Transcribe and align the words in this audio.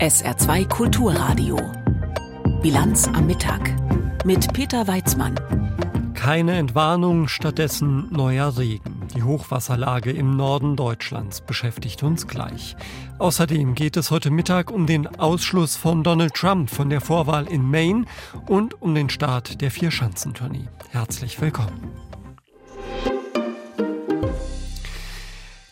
SR2 0.00 0.66
Kulturradio. 0.66 1.58
Bilanz 2.62 3.06
am 3.06 3.26
Mittag 3.26 3.70
mit 4.24 4.50
Peter 4.54 4.88
Weizmann. 4.88 5.34
Keine 6.14 6.56
Entwarnung, 6.56 7.28
stattdessen 7.28 8.10
neuer 8.10 8.56
Regen. 8.56 9.06
Die 9.14 9.22
Hochwasserlage 9.22 10.10
im 10.10 10.38
Norden 10.38 10.74
Deutschlands 10.74 11.42
beschäftigt 11.42 12.02
uns 12.02 12.26
gleich. 12.26 12.76
Außerdem 13.18 13.74
geht 13.74 13.98
es 13.98 14.10
heute 14.10 14.30
Mittag 14.30 14.70
um 14.70 14.86
den 14.86 15.06
Ausschluss 15.06 15.76
von 15.76 16.02
Donald 16.02 16.32
Trump 16.32 16.70
von 16.70 16.88
der 16.88 17.02
Vorwahl 17.02 17.46
in 17.46 17.62
Maine 17.62 18.06
und 18.48 18.80
um 18.80 18.94
den 18.94 19.10
Start 19.10 19.60
der 19.60 19.70
Vier-Schanzentournee. 19.70 20.68
Herzlich 20.92 21.38
willkommen. 21.42 22.09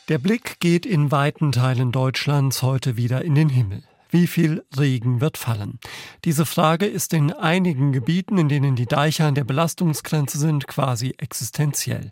Der 0.09 0.17
Blick 0.17 0.59
geht 0.59 0.87
in 0.87 1.11
weiten 1.11 1.53
Teilen 1.53 1.93
Deutschlands 1.93 2.63
heute 2.63 2.97
wieder 2.97 3.23
in 3.27 3.35
den 3.35 3.51
Himmel. 3.51 3.83
Wie 4.09 4.27
viel 4.27 4.65
Regen 4.75 5.21
wird 5.21 5.37
fallen? 5.37 5.79
Diese 6.25 6.47
Frage 6.47 6.87
ist 6.87 7.13
in 7.13 7.31
einigen 7.31 7.93
Gebieten, 7.93 8.39
in 8.39 8.49
denen 8.49 8.75
die 8.75 8.87
Deiche 8.87 9.27
an 9.27 9.35
der 9.35 9.45
Belastungsgrenze 9.45 10.39
sind, 10.39 10.67
quasi 10.67 11.15
existenziell. 11.19 12.11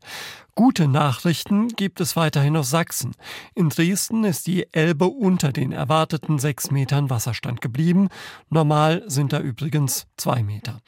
Gute 0.54 0.88
Nachrichten 0.88 1.68
gibt 1.68 2.02
es 2.02 2.16
weiterhin 2.16 2.58
aus 2.58 2.68
Sachsen. 2.68 3.12
In 3.54 3.70
Dresden 3.70 4.24
ist 4.24 4.46
die 4.46 4.70
Elbe 4.74 5.06
unter 5.06 5.50
den 5.52 5.72
erwarteten 5.72 6.38
sechs 6.38 6.70
Metern 6.70 7.08
Wasserstand 7.08 7.62
geblieben. 7.62 8.08
Normal 8.50 9.04
sind 9.06 9.32
da 9.32 9.40
übrigens 9.40 10.06
zwei 10.18 10.42
Meter. 10.42 10.82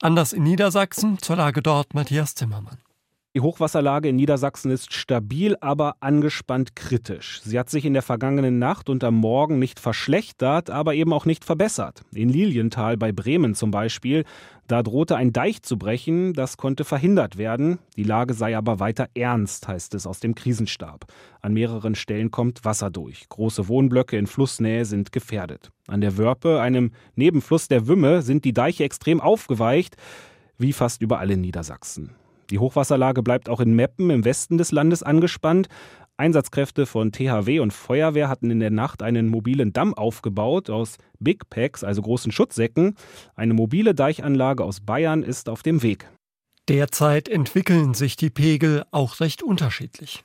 Anders 0.00 0.32
in 0.32 0.42
Niedersachsen, 0.42 1.18
zur 1.18 1.36
Lage 1.36 1.62
dort 1.62 1.94
Matthias 1.94 2.34
Zimmermann. 2.34 2.78
Die 3.36 3.42
Hochwasserlage 3.42 4.08
in 4.08 4.16
Niedersachsen 4.16 4.70
ist 4.70 4.94
stabil, 4.94 5.54
aber 5.60 5.96
angespannt 6.00 6.74
kritisch. 6.74 7.42
Sie 7.44 7.58
hat 7.58 7.68
sich 7.68 7.84
in 7.84 7.92
der 7.92 8.02
vergangenen 8.02 8.58
Nacht 8.58 8.88
und 8.88 9.04
am 9.04 9.16
Morgen 9.16 9.58
nicht 9.58 9.78
verschlechtert, 9.80 10.70
aber 10.70 10.94
eben 10.94 11.12
auch 11.12 11.26
nicht 11.26 11.44
verbessert. 11.44 12.00
In 12.14 12.30
Lilienthal 12.30 12.96
bei 12.96 13.12
Bremen 13.12 13.54
zum 13.54 13.70
Beispiel, 13.70 14.24
da 14.66 14.82
drohte 14.82 15.16
ein 15.16 15.34
Deich 15.34 15.60
zu 15.60 15.76
brechen, 15.76 16.32
das 16.32 16.56
konnte 16.56 16.84
verhindert 16.84 17.36
werden. 17.36 17.78
Die 17.98 18.02
Lage 18.02 18.32
sei 18.32 18.56
aber 18.56 18.80
weiter 18.80 19.08
ernst, 19.14 19.68
heißt 19.68 19.94
es 19.94 20.06
aus 20.06 20.20
dem 20.20 20.34
Krisenstab. 20.34 21.04
An 21.42 21.52
mehreren 21.52 21.96
Stellen 21.96 22.30
kommt 22.30 22.64
Wasser 22.64 22.90
durch. 22.90 23.28
Große 23.28 23.68
Wohnblöcke 23.68 24.16
in 24.16 24.26
Flussnähe 24.26 24.86
sind 24.86 25.12
gefährdet. 25.12 25.70
An 25.86 26.00
der 26.00 26.16
Wörpe, 26.16 26.62
einem 26.62 26.92
Nebenfluss 27.14 27.68
der 27.68 27.88
Wümme, 27.88 28.22
sind 28.22 28.46
die 28.46 28.54
Deiche 28.54 28.84
extrem 28.84 29.20
aufgeweicht, 29.20 29.96
wie 30.56 30.72
fast 30.72 31.02
überall 31.02 31.30
in 31.30 31.42
Niedersachsen. 31.42 32.14
Die 32.50 32.58
Hochwasserlage 32.58 33.22
bleibt 33.22 33.48
auch 33.48 33.60
in 33.60 33.74
Meppen 33.74 34.10
im 34.10 34.24
Westen 34.24 34.58
des 34.58 34.72
Landes 34.72 35.02
angespannt. 35.02 35.68
Einsatzkräfte 36.16 36.86
von 36.86 37.12
THW 37.12 37.60
und 37.60 37.72
Feuerwehr 37.72 38.28
hatten 38.28 38.50
in 38.50 38.58
der 38.58 38.70
Nacht 38.70 39.02
einen 39.02 39.28
mobilen 39.28 39.72
Damm 39.72 39.94
aufgebaut 39.94 40.68
aus 40.68 40.98
Big 41.20 41.48
Packs, 41.48 41.84
also 41.84 42.02
großen 42.02 42.32
Schutzsäcken. 42.32 42.96
Eine 43.36 43.54
mobile 43.54 43.94
Deichanlage 43.94 44.64
aus 44.64 44.80
Bayern 44.80 45.22
ist 45.22 45.48
auf 45.48 45.62
dem 45.62 45.82
Weg. 45.82 46.10
Derzeit 46.68 47.28
entwickeln 47.28 47.94
sich 47.94 48.16
die 48.16 48.30
Pegel 48.30 48.84
auch 48.90 49.20
recht 49.20 49.42
unterschiedlich. 49.42 50.24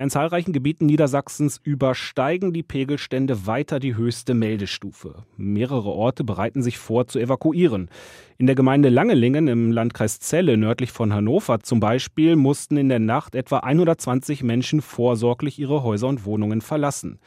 In 0.00 0.10
zahlreichen 0.10 0.52
Gebieten 0.52 0.86
Niedersachsens 0.86 1.60
übersteigen 1.64 2.52
die 2.52 2.62
Pegelstände 2.62 3.48
weiter 3.48 3.80
die 3.80 3.96
höchste 3.96 4.32
Meldestufe. 4.32 5.24
Mehrere 5.36 5.88
Orte 5.88 6.22
bereiten 6.22 6.62
sich 6.62 6.78
vor 6.78 7.08
zu 7.08 7.18
evakuieren. 7.18 7.90
In 8.36 8.46
der 8.46 8.54
Gemeinde 8.54 8.90
Langelingen 8.90 9.48
im 9.48 9.72
Landkreis 9.72 10.20
Celle 10.20 10.56
nördlich 10.56 10.92
von 10.92 11.12
Hannover 11.12 11.58
zum 11.58 11.80
Beispiel 11.80 12.36
mussten 12.36 12.76
in 12.76 12.88
der 12.88 13.00
Nacht 13.00 13.34
etwa 13.34 13.58
120 13.58 14.44
Menschen 14.44 14.82
vorsorglich 14.82 15.58
ihre 15.58 15.82
Häuser 15.82 16.06
und 16.06 16.24
Wohnungen 16.24 16.60
verlassen. 16.60 17.18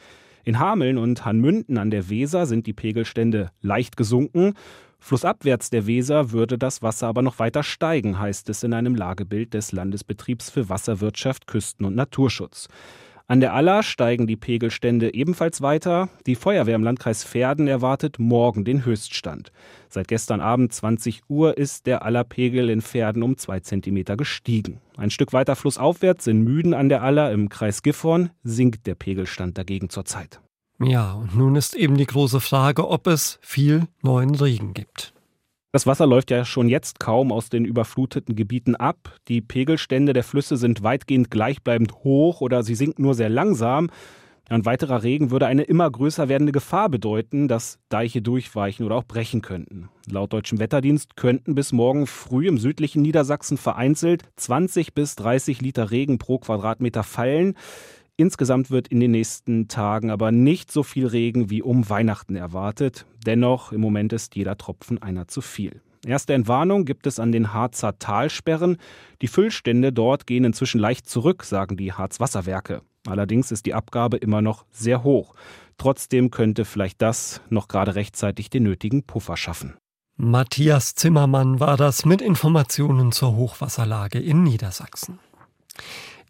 In 0.42 0.58
Hameln 0.58 0.96
und 0.96 1.26
Hanmünden 1.26 1.76
an 1.76 1.90
der 1.90 2.08
Weser 2.08 2.46
sind 2.46 2.66
die 2.66 2.72
Pegelstände 2.72 3.50
leicht 3.60 3.98
gesunken. 3.98 4.54
Flussabwärts 5.04 5.68
der 5.68 5.88
Weser 5.88 6.30
würde 6.30 6.56
das 6.58 6.80
Wasser 6.80 7.08
aber 7.08 7.22
noch 7.22 7.40
weiter 7.40 7.64
steigen, 7.64 8.20
heißt 8.20 8.48
es 8.50 8.62
in 8.62 8.72
einem 8.72 8.94
Lagebild 8.94 9.52
des 9.52 9.72
Landesbetriebs 9.72 10.48
für 10.48 10.68
Wasserwirtschaft, 10.68 11.48
Küsten- 11.48 11.84
und 11.84 11.96
Naturschutz. 11.96 12.68
An 13.26 13.40
der 13.40 13.52
Aller 13.52 13.82
steigen 13.82 14.28
die 14.28 14.36
Pegelstände 14.36 15.12
ebenfalls 15.12 15.60
weiter. 15.60 16.08
Die 16.26 16.36
Feuerwehr 16.36 16.76
im 16.76 16.84
Landkreis 16.84 17.24
Verden 17.24 17.66
erwartet 17.66 18.20
morgen 18.20 18.64
den 18.64 18.84
Höchststand. 18.84 19.50
Seit 19.88 20.06
gestern 20.06 20.40
Abend 20.40 20.72
20 20.72 21.22
Uhr 21.28 21.58
ist 21.58 21.86
der 21.86 22.04
Allerpegel 22.04 22.70
in 22.70 22.80
Verden 22.80 23.24
um 23.24 23.36
zwei 23.36 23.58
Zentimeter 23.58 24.16
gestiegen. 24.16 24.80
Ein 24.96 25.10
Stück 25.10 25.32
weiter 25.32 25.56
flussaufwärts 25.56 26.28
in 26.28 26.42
Müden 26.44 26.74
an 26.74 26.88
der 26.88 27.02
Aller 27.02 27.32
im 27.32 27.48
Kreis 27.48 27.82
Gifhorn 27.82 28.30
sinkt 28.44 28.86
der 28.86 28.94
Pegelstand 28.94 29.58
dagegen 29.58 29.88
zurzeit. 29.88 30.40
Ja, 30.84 31.12
und 31.12 31.36
nun 31.36 31.56
ist 31.56 31.74
eben 31.74 31.96
die 31.96 32.06
große 32.06 32.40
Frage, 32.40 32.88
ob 32.88 33.06
es 33.06 33.38
viel 33.42 33.86
neuen 34.02 34.34
Regen 34.34 34.74
gibt. 34.74 35.12
Das 35.72 35.86
Wasser 35.86 36.06
läuft 36.06 36.30
ja 36.30 36.44
schon 36.44 36.68
jetzt 36.68 37.00
kaum 37.00 37.32
aus 37.32 37.48
den 37.48 37.64
überfluteten 37.64 38.36
Gebieten 38.36 38.76
ab. 38.76 39.16
Die 39.28 39.40
Pegelstände 39.40 40.12
der 40.12 40.22
Flüsse 40.22 40.58
sind 40.58 40.82
weitgehend 40.82 41.30
gleichbleibend 41.30 41.94
hoch 42.04 42.42
oder 42.42 42.62
sie 42.62 42.74
sinken 42.74 43.02
nur 43.02 43.14
sehr 43.14 43.30
langsam. 43.30 43.88
Ein 44.50 44.66
weiterer 44.66 45.02
Regen 45.02 45.30
würde 45.30 45.46
eine 45.46 45.62
immer 45.62 45.90
größer 45.90 46.28
werdende 46.28 46.52
Gefahr 46.52 46.90
bedeuten, 46.90 47.48
dass 47.48 47.78
Deiche 47.88 48.20
durchweichen 48.20 48.84
oder 48.84 48.96
auch 48.96 49.04
brechen 49.04 49.40
könnten. 49.40 49.88
Laut 50.10 50.34
deutschem 50.34 50.58
Wetterdienst 50.58 51.16
könnten 51.16 51.54
bis 51.54 51.72
morgen 51.72 52.06
früh 52.06 52.48
im 52.48 52.58
südlichen 52.58 53.00
Niedersachsen 53.00 53.56
vereinzelt 53.56 54.24
20 54.36 54.92
bis 54.92 55.16
30 55.16 55.62
Liter 55.62 55.90
Regen 55.90 56.18
pro 56.18 56.38
Quadratmeter 56.38 57.02
fallen. 57.02 57.54
Insgesamt 58.22 58.70
wird 58.70 58.86
in 58.86 59.00
den 59.00 59.10
nächsten 59.10 59.66
Tagen 59.66 60.08
aber 60.08 60.30
nicht 60.30 60.70
so 60.70 60.84
viel 60.84 61.08
Regen 61.08 61.50
wie 61.50 61.60
um 61.60 61.90
Weihnachten 61.90 62.36
erwartet. 62.36 63.04
Dennoch, 63.26 63.72
im 63.72 63.80
Moment 63.80 64.12
ist 64.12 64.36
jeder 64.36 64.56
Tropfen 64.56 65.02
einer 65.02 65.26
zu 65.26 65.40
viel. 65.40 65.82
Erste 66.06 66.32
Entwarnung 66.32 66.84
gibt 66.84 67.08
es 67.08 67.18
an 67.18 67.32
den 67.32 67.52
Harzer 67.52 67.98
Talsperren. 67.98 68.76
Die 69.22 69.26
Füllstände 69.26 69.92
dort 69.92 70.28
gehen 70.28 70.44
inzwischen 70.44 70.80
leicht 70.80 71.08
zurück, 71.08 71.42
sagen 71.42 71.76
die 71.76 71.94
Harzwasserwerke. 71.94 72.82
Allerdings 73.08 73.50
ist 73.50 73.66
die 73.66 73.74
Abgabe 73.74 74.18
immer 74.18 74.40
noch 74.40 74.66
sehr 74.70 75.02
hoch. 75.02 75.34
Trotzdem 75.76 76.30
könnte 76.30 76.64
vielleicht 76.64 77.02
das 77.02 77.40
noch 77.50 77.66
gerade 77.66 77.96
rechtzeitig 77.96 78.50
den 78.50 78.62
nötigen 78.62 79.02
Puffer 79.02 79.36
schaffen. 79.36 79.74
Matthias 80.16 80.94
Zimmermann 80.94 81.58
war 81.58 81.76
das 81.76 82.04
mit 82.04 82.22
Informationen 82.22 83.10
zur 83.10 83.34
Hochwasserlage 83.34 84.20
in 84.20 84.44
Niedersachsen. 84.44 85.18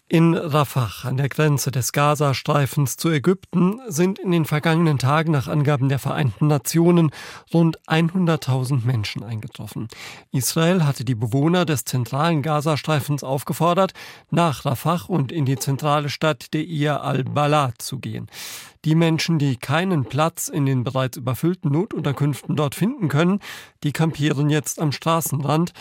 In 0.09 0.35
Rafah 0.35 1.09
an 1.09 1.17
der 1.17 1.31
Grenze 1.31 1.71
des 1.71 1.93
Gazastreifens 1.93 2.99
zu 2.99 3.09
Ägypten 3.09 3.81
sind 3.89 4.19
in 4.19 4.31
den 4.31 4.45
vergangenen 4.45 4.99
Tagen 4.99 5.33
nach 5.33 5.49
Angaben 5.49 5.89
der 5.89 5.99
Vereinten 5.99 6.49
Nationen 6.49 7.13
rund 7.55 7.81
100.000 7.89 8.85
Menschen 8.85 9.23
eingetroffen. 9.23 9.89
Israel 10.31 10.85
hatte 10.85 11.07
die 11.07 11.15
Bewohner 11.15 11.65
des 11.65 11.87
zentralen 11.87 12.43
Gazastreifens 12.43 13.25
aufgefordert, 13.25 13.95
nach 14.31 14.67
Rafah 14.67 15.07
und 15.09 15.33
in 15.33 15.47
die 15.47 15.57
zentrale 15.57 16.11
Stadt 16.11 16.53
Deir 16.53 17.03
al-Balad 17.03 17.81
zu 17.81 17.99
gehen. 17.99 18.27
Die 18.85 18.95
Menschen, 18.95 19.39
die 19.39 19.57
keinen 19.57 20.05
Platz 20.05 20.49
in 20.49 20.67
den 20.67 20.85
bereits 20.85 21.17
überfüllten 21.17 21.73
Notunterkünften 21.73 22.55
dort 22.55 22.75
finden 22.75 23.09
können, 23.09 23.41
die 23.83 23.93
kampieren 23.93 24.51
jetzt 24.51 24.79
am 24.79 24.93
Straßenrand, 24.93 25.73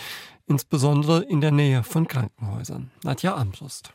insbesondere 0.46 1.22
in 1.22 1.42
der 1.42 1.50
Nähe 1.50 1.82
von 1.82 2.08
Krankenhäusern. 2.08 2.90
Nadja 3.04 3.36
Ambrust. 3.36 3.92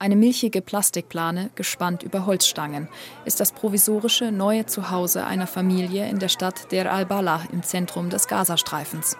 Eine 0.00 0.14
milchige 0.14 0.62
Plastikplane, 0.62 1.50
gespannt 1.56 2.04
über 2.04 2.24
Holzstangen, 2.24 2.88
ist 3.24 3.40
das 3.40 3.50
provisorische 3.50 4.30
neue 4.30 4.64
Zuhause 4.64 5.26
einer 5.26 5.48
Familie 5.48 6.08
in 6.08 6.20
der 6.20 6.28
Stadt 6.28 6.70
Der 6.70 6.92
al-Bala 6.92 7.42
im 7.50 7.64
Zentrum 7.64 8.08
des 8.08 8.28
Gazastreifens. 8.28 9.16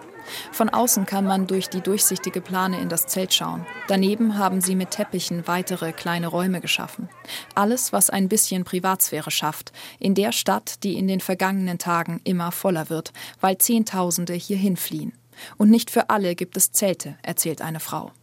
Von 0.53 0.69
außen 0.69 1.05
kann 1.05 1.25
man 1.25 1.47
durch 1.47 1.67
die 1.67 1.81
durchsichtige 1.81 2.39
Plane 2.39 2.79
in 2.79 2.87
das 2.87 3.07
Zelt 3.07 3.33
schauen. 3.33 3.65
Daneben 3.89 4.37
haben 4.37 4.61
sie 4.61 4.75
mit 4.75 4.91
Teppichen 4.91 5.45
weitere 5.47 5.91
kleine 5.91 6.27
Räume 6.27 6.61
geschaffen. 6.61 7.09
Alles, 7.55 7.91
was 7.91 8.09
ein 8.09 8.29
bisschen 8.29 8.63
Privatsphäre 8.63 9.31
schafft, 9.31 9.73
in 9.99 10.15
der 10.15 10.31
Stadt, 10.31 10.81
die 10.83 10.97
in 10.97 11.09
den 11.09 11.19
vergangenen 11.19 11.77
Tagen 11.77 12.21
immer 12.23 12.53
voller 12.53 12.89
wird, 12.89 13.11
weil 13.41 13.57
Zehntausende 13.57 14.33
hierhin 14.33 14.77
fliehen. 14.77 15.11
Und 15.57 15.71
nicht 15.71 15.91
für 15.91 16.09
alle 16.09 16.35
gibt 16.35 16.55
es 16.55 16.71
Zelte, 16.71 17.17
erzählt 17.21 17.61
eine 17.61 17.81
Frau. 17.81 18.13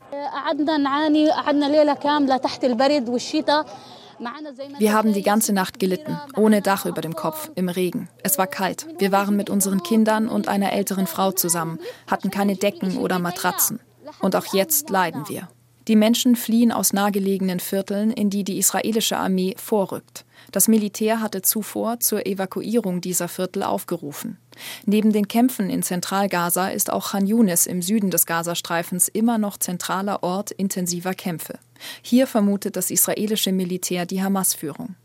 Wir 4.78 4.92
haben 4.92 5.12
die 5.12 5.22
ganze 5.22 5.52
Nacht 5.52 5.78
gelitten, 5.78 6.18
ohne 6.36 6.62
Dach 6.62 6.86
über 6.86 7.02
dem 7.02 7.14
Kopf, 7.14 7.50
im 7.54 7.68
Regen. 7.68 8.08
Es 8.22 8.38
war 8.38 8.46
kalt. 8.46 8.86
Wir 8.98 9.12
waren 9.12 9.36
mit 9.36 9.50
unseren 9.50 9.82
Kindern 9.82 10.28
und 10.28 10.48
einer 10.48 10.72
älteren 10.72 11.06
Frau 11.06 11.32
zusammen, 11.32 11.78
hatten 12.06 12.30
keine 12.30 12.56
Decken 12.56 12.96
oder 12.98 13.18
Matratzen. 13.18 13.80
Und 14.20 14.36
auch 14.36 14.46
jetzt 14.54 14.88
leiden 14.90 15.28
wir. 15.28 15.48
Die 15.88 15.96
Menschen 15.96 16.34
fliehen 16.34 16.72
aus 16.72 16.92
nahegelegenen 16.92 17.60
Vierteln, 17.60 18.10
in 18.10 18.28
die 18.28 18.42
die 18.42 18.58
israelische 18.58 19.16
Armee 19.16 19.54
vorrückt. 19.56 20.24
Das 20.50 20.68
Militär 20.68 21.20
hatte 21.20 21.42
zuvor 21.42 22.00
zur 22.00 22.26
Evakuierung 22.26 23.00
dieser 23.00 23.28
Viertel 23.28 23.62
aufgerufen. 23.62 24.38
Neben 24.84 25.12
den 25.12 25.28
Kämpfen 25.28 25.70
in 25.70 25.82
Zentralgaza 25.82 26.68
ist 26.68 26.90
auch 26.90 27.10
Khan 27.10 27.26
Yunis 27.26 27.66
im 27.66 27.82
Süden 27.82 28.10
des 28.10 28.26
Gazastreifens 28.26 29.08
immer 29.08 29.38
noch 29.38 29.58
zentraler 29.58 30.22
Ort 30.22 30.50
intensiver 30.50 31.14
Kämpfe. 31.14 31.58
Hier 32.02 32.26
vermutet 32.26 32.76
das 32.76 32.90
israelische 32.90 33.52
Militär 33.52 34.06
die 34.06 34.22
Hamas-Führung. 34.22 34.96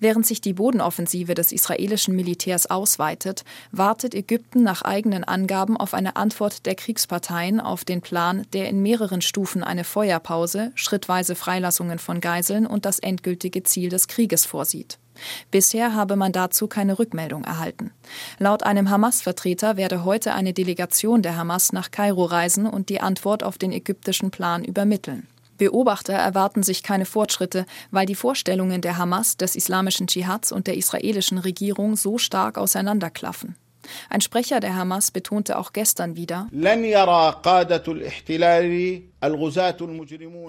Während 0.00 0.26
sich 0.26 0.40
die 0.40 0.52
Bodenoffensive 0.52 1.34
des 1.34 1.52
israelischen 1.52 2.14
Militärs 2.16 2.66
ausweitet, 2.66 3.44
wartet 3.72 4.14
Ägypten 4.14 4.62
nach 4.62 4.82
eigenen 4.82 5.24
Angaben 5.24 5.76
auf 5.76 5.94
eine 5.94 6.16
Antwort 6.16 6.66
der 6.66 6.74
Kriegsparteien 6.74 7.60
auf 7.60 7.84
den 7.84 8.00
Plan, 8.00 8.46
der 8.52 8.68
in 8.68 8.82
mehreren 8.82 9.22
Stufen 9.22 9.62
eine 9.62 9.84
Feuerpause, 9.84 10.72
schrittweise 10.74 11.34
Freilassungen 11.34 11.98
von 11.98 12.20
Geiseln 12.20 12.66
und 12.66 12.84
das 12.84 12.98
endgültige 12.98 13.62
Ziel 13.62 13.88
des 13.88 14.08
Krieges 14.08 14.44
vorsieht. 14.44 14.98
Bisher 15.50 15.94
habe 15.94 16.16
man 16.16 16.32
dazu 16.32 16.66
keine 16.66 16.98
Rückmeldung 16.98 17.44
erhalten. 17.44 17.92
Laut 18.38 18.62
einem 18.62 18.90
Hamas-Vertreter 18.90 19.76
werde 19.76 20.04
heute 20.04 20.34
eine 20.34 20.52
Delegation 20.52 21.22
der 21.22 21.36
Hamas 21.36 21.72
nach 21.72 21.90
Kairo 21.90 22.24
reisen 22.24 22.66
und 22.66 22.88
die 22.88 23.00
Antwort 23.00 23.42
auf 23.42 23.58
den 23.58 23.72
ägyptischen 23.72 24.30
Plan 24.30 24.64
übermitteln. 24.64 25.26
Beobachter 25.56 26.12
erwarten 26.12 26.62
sich 26.62 26.82
keine 26.82 27.06
Fortschritte, 27.06 27.66
weil 27.90 28.06
die 28.06 28.14
Vorstellungen 28.14 28.80
der 28.80 28.98
Hamas, 28.98 29.36
des 29.36 29.56
islamischen 29.56 30.06
Dschihads 30.06 30.52
und 30.52 30.66
der 30.66 30.76
israelischen 30.76 31.38
Regierung 31.38 31.96
so 31.96 32.18
stark 32.18 32.58
auseinanderklaffen. 32.58 33.56
Ein 34.08 34.20
Sprecher 34.20 34.60
der 34.60 34.76
Hamas 34.76 35.10
betonte 35.10 35.58
auch 35.58 35.72
gestern 35.72 36.16
wieder, 36.16 36.48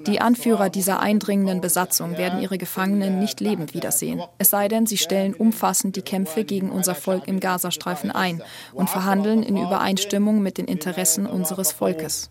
die 0.06 0.22
Anführer 0.22 0.70
dieser 0.70 1.00
eindringenden 1.00 1.62
Besatzung 1.62 2.18
werden 2.18 2.42
ihre 2.42 2.58
Gefangenen 2.58 3.20
nicht 3.20 3.40
lebend 3.40 3.74
wiedersehen, 3.74 4.22
es 4.38 4.50
sei 4.50 4.68
denn, 4.68 4.86
sie 4.86 4.98
stellen 4.98 5.34
umfassend 5.34 5.96
die 5.96 6.02
Kämpfe 6.02 6.44
gegen 6.44 6.70
unser 6.72 6.96
Volk 6.96 7.28
im 7.28 7.40
Gazastreifen 7.40 8.12
ein 8.12 8.42
und 8.74 8.90
verhandeln 8.90 9.44
in 9.44 9.58
Übereinstimmung 9.58 10.42
mit 10.42 10.58
den 10.58 10.66
Interessen 10.66 11.26
unseres 11.26 11.72
Volkes. 11.72 12.30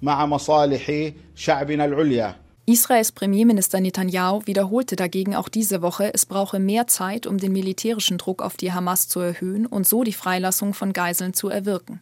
Israels 2.68 3.12
Premierminister 3.12 3.78
Netanyahu 3.78 4.42
wiederholte 4.46 4.96
dagegen 4.96 5.36
auch 5.36 5.48
diese 5.48 5.82
Woche, 5.82 6.12
es 6.12 6.26
brauche 6.26 6.58
mehr 6.58 6.88
Zeit, 6.88 7.28
um 7.28 7.38
den 7.38 7.52
militärischen 7.52 8.18
Druck 8.18 8.42
auf 8.42 8.56
die 8.56 8.72
Hamas 8.72 9.06
zu 9.06 9.20
erhöhen 9.20 9.66
und 9.66 9.86
so 9.86 10.02
die 10.02 10.12
Freilassung 10.12 10.74
von 10.74 10.92
Geiseln 10.92 11.32
zu 11.32 11.48
erwirken. 11.48 12.00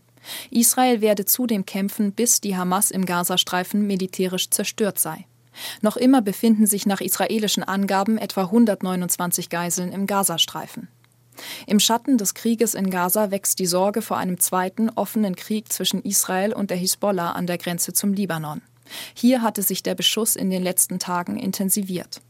Israel 0.50 1.02
werde 1.02 1.26
zudem 1.26 1.66
kämpfen, 1.66 2.12
bis 2.12 2.40
die 2.40 2.56
Hamas 2.56 2.90
im 2.90 3.04
Gazastreifen 3.04 3.86
militärisch 3.86 4.48
zerstört 4.48 4.98
sei. 4.98 5.26
Noch 5.82 5.98
immer 5.98 6.22
befinden 6.22 6.66
sich 6.66 6.86
nach 6.86 7.02
israelischen 7.02 7.62
Angaben 7.62 8.16
etwa 8.16 8.44
129 8.44 9.50
Geiseln 9.50 9.92
im 9.92 10.06
Gazastreifen. 10.06 10.88
Im 11.66 11.78
Schatten 11.78 12.16
des 12.16 12.32
Krieges 12.32 12.74
in 12.74 12.88
Gaza 12.88 13.30
wächst 13.30 13.58
die 13.58 13.66
Sorge 13.66 14.00
vor 14.00 14.16
einem 14.16 14.40
zweiten 14.40 14.88
offenen 14.88 15.36
Krieg 15.36 15.70
zwischen 15.70 16.00
Israel 16.02 16.54
und 16.54 16.70
der 16.70 16.78
Hisbollah 16.78 17.32
an 17.32 17.46
der 17.46 17.58
Grenze 17.58 17.92
zum 17.92 18.14
Libanon. 18.14 18.62
Hier 19.14 19.42
hatte 19.42 19.62
sich 19.62 19.82
der 19.82 19.94
Beschuss 19.94 20.36
in 20.36 20.50
den 20.50 20.62
letzten 20.62 20.98
Tagen 20.98 21.38
intensiviert. 21.38 22.20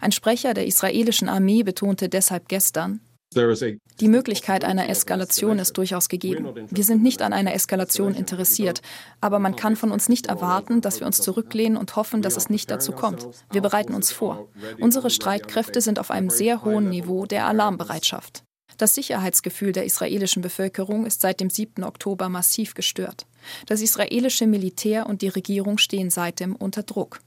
Ein 0.00 0.12
Sprecher 0.12 0.54
der 0.54 0.66
israelischen 0.66 1.28
Armee 1.28 1.62
betonte 1.62 2.08
deshalb 2.08 2.48
gestern, 2.48 3.00
die 3.32 4.08
Möglichkeit 4.08 4.64
einer 4.64 4.88
Eskalation 4.88 5.60
ist 5.60 5.78
durchaus 5.78 6.08
gegeben. 6.08 6.66
Wir 6.68 6.82
sind 6.82 7.00
nicht 7.00 7.22
an 7.22 7.32
einer 7.32 7.54
Eskalation 7.54 8.12
interessiert, 8.12 8.82
aber 9.20 9.38
man 9.38 9.54
kann 9.54 9.76
von 9.76 9.92
uns 9.92 10.08
nicht 10.08 10.26
erwarten, 10.26 10.80
dass 10.80 10.98
wir 10.98 11.06
uns 11.06 11.22
zurücklehnen 11.22 11.78
und 11.78 11.94
hoffen, 11.94 12.22
dass 12.22 12.36
es 12.36 12.50
nicht 12.50 12.72
dazu 12.72 12.90
kommt. 12.90 13.28
Wir 13.52 13.60
bereiten 13.60 13.94
uns 13.94 14.10
vor. 14.10 14.48
Unsere 14.80 15.10
Streitkräfte 15.10 15.80
sind 15.80 16.00
auf 16.00 16.10
einem 16.10 16.28
sehr 16.28 16.64
hohen 16.64 16.88
Niveau 16.88 17.24
der 17.24 17.46
Alarmbereitschaft. 17.46 18.42
Das 18.78 18.96
Sicherheitsgefühl 18.96 19.70
der 19.70 19.84
israelischen 19.84 20.42
Bevölkerung 20.42 21.06
ist 21.06 21.20
seit 21.20 21.38
dem 21.38 21.50
7. 21.50 21.84
Oktober 21.84 22.28
massiv 22.28 22.74
gestört. 22.74 23.26
Das 23.66 23.80
israelische 23.80 24.46
Militär 24.46 25.06
und 25.06 25.22
die 25.22 25.28
Regierung 25.28 25.78
stehen 25.78 26.10
seitdem 26.10 26.56
unter 26.56 26.82
Druck. 26.82 27.20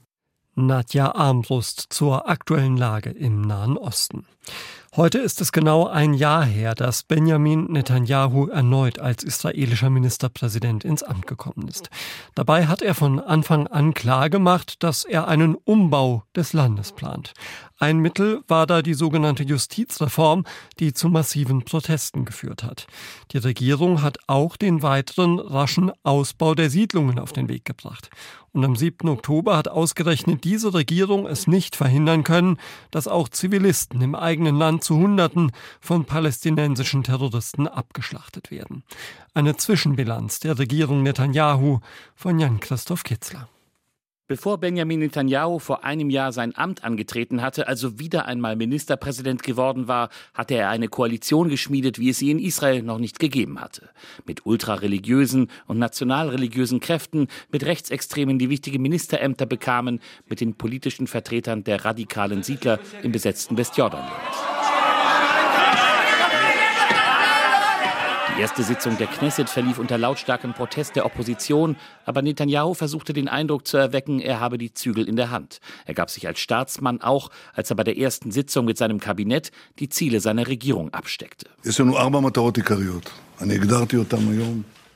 Nadja 0.55 1.15
Armbrust 1.15 1.87
zur 1.89 2.29
aktuellen 2.29 2.77
Lage 2.77 3.09
im 3.09 3.41
Nahen 3.41 3.77
Osten. 3.77 4.25
Heute 4.95 5.17
ist 5.17 5.41
es 5.41 5.51
genau 5.51 5.87
ein 5.87 6.13
Jahr 6.13 6.45
her, 6.45 6.75
dass 6.75 7.01
Benjamin 7.01 7.65
Netanyahu 7.65 8.49
erneut 8.49 8.99
als 8.99 9.23
israelischer 9.23 9.89
Ministerpräsident 9.89 10.85
ins 10.85 11.01
Amt 11.01 11.25
gekommen 11.25 11.67
ist. 11.67 11.89
Dabei 12.35 12.67
hat 12.67 12.83
er 12.83 12.93
von 12.93 13.19
Anfang 13.19 13.65
an 13.65 13.95
klargemacht, 13.95 14.83
dass 14.83 15.03
er 15.03 15.27
einen 15.27 15.55
Umbau 15.55 16.25
des 16.35 16.53
Landes 16.53 16.91
plant. 16.91 17.33
Ein 17.79 17.97
Mittel 17.97 18.43
war 18.47 18.67
da 18.67 18.83
die 18.83 18.93
sogenannte 18.93 19.43
Justizreform, 19.43 20.45
die 20.79 20.93
zu 20.93 21.09
massiven 21.09 21.65
Protesten 21.65 22.23
geführt 22.23 22.63
hat. 22.63 22.85
Die 23.31 23.39
Regierung 23.39 24.03
hat 24.03 24.19
auch 24.27 24.57
den 24.57 24.83
weiteren 24.83 25.39
raschen 25.39 25.91
Ausbau 26.03 26.53
der 26.53 26.69
Siedlungen 26.69 27.17
auf 27.17 27.33
den 27.33 27.49
Weg 27.49 27.65
gebracht. 27.65 28.09
Und 28.53 28.63
am 28.63 28.75
7. 28.75 29.09
Oktober 29.09 29.57
hat 29.57 29.67
ausgerechnet 29.67 30.43
diese 30.43 30.75
Regierung 30.75 31.25
es 31.25 31.47
nicht 31.47 31.75
verhindern 31.75 32.23
können, 32.23 32.57
dass 32.91 33.07
auch 33.07 33.27
Zivilisten 33.27 33.99
im 34.01 34.13
eigenen 34.13 34.55
Land 34.55 34.82
zu 34.83 34.97
Hunderten 34.97 35.51
von 35.79 36.05
palästinensischen 36.05 37.03
Terroristen 37.03 37.67
abgeschlachtet 37.67 38.51
werden. 38.51 38.83
Eine 39.33 39.57
Zwischenbilanz 39.57 40.39
der 40.39 40.59
Regierung 40.59 41.01
Netanyahu 41.01 41.79
von 42.15 42.39
Jan-Christoph 42.39 43.03
Kitzler. 43.03 43.47
Bevor 44.25 44.57
Benjamin 44.57 44.99
Netanyahu 44.99 45.59
vor 45.59 45.83
einem 45.83 46.09
Jahr 46.09 46.31
sein 46.31 46.55
Amt 46.55 46.85
angetreten 46.85 47.41
hatte, 47.41 47.67
also 47.67 47.99
wieder 47.99 48.25
einmal 48.25 48.55
Ministerpräsident 48.55 49.43
geworden 49.43 49.89
war, 49.89 50.09
hatte 50.33 50.55
er 50.55 50.69
eine 50.69 50.87
Koalition 50.87 51.49
geschmiedet, 51.49 51.99
wie 51.99 52.09
es 52.09 52.19
sie 52.19 52.31
in 52.31 52.39
Israel 52.39 52.83
noch 52.83 52.99
nicht 52.99 53.19
gegeben 53.19 53.59
hatte. 53.59 53.89
Mit 54.25 54.45
ultrareligiösen 54.45 55.49
und 55.67 55.77
nationalreligiösen 55.77 56.79
Kräften, 56.79 57.27
mit 57.51 57.65
Rechtsextremen, 57.65 58.39
die 58.39 58.49
wichtige 58.49 58.79
Ministerämter 58.79 59.45
bekamen, 59.45 59.99
mit 60.29 60.39
den 60.39 60.55
politischen 60.55 61.07
Vertretern 61.07 61.65
der 61.65 61.83
radikalen 61.83 62.43
Siedler 62.43 62.79
im 63.03 63.11
besetzten 63.11 63.57
Westjordanland. 63.57 64.13
Die 68.35 68.41
erste 68.41 68.63
Sitzung 68.63 68.97
der 68.97 69.05
Knesset 69.05 69.47
verlief 69.47 69.77
unter 69.77 69.99
lautstarkem 69.99 70.53
Protest 70.53 70.95
der 70.95 71.05
Opposition, 71.05 71.75
aber 72.03 72.23
Netanyahu 72.23 72.73
versuchte 72.73 73.13
den 73.13 73.27
Eindruck 73.27 73.67
zu 73.67 73.77
erwecken, 73.77 74.19
er 74.19 74.39
habe 74.39 74.57
die 74.57 74.73
Zügel 74.73 75.07
in 75.07 75.15
der 75.15 75.29
Hand. 75.29 75.59
Er 75.85 75.93
gab 75.93 76.09
sich 76.09 76.25
als 76.25 76.39
Staatsmann 76.39 76.99
auch, 77.01 77.29
als 77.53 77.69
er 77.69 77.75
bei 77.75 77.83
der 77.83 77.95
ersten 77.95 78.31
Sitzung 78.31 78.65
mit 78.65 78.79
seinem 78.79 78.99
Kabinett 78.99 79.51
die 79.77 79.87
Ziele 79.87 80.19
seiner 80.19 80.47
Regierung 80.47 80.91
absteckte. 80.91 81.47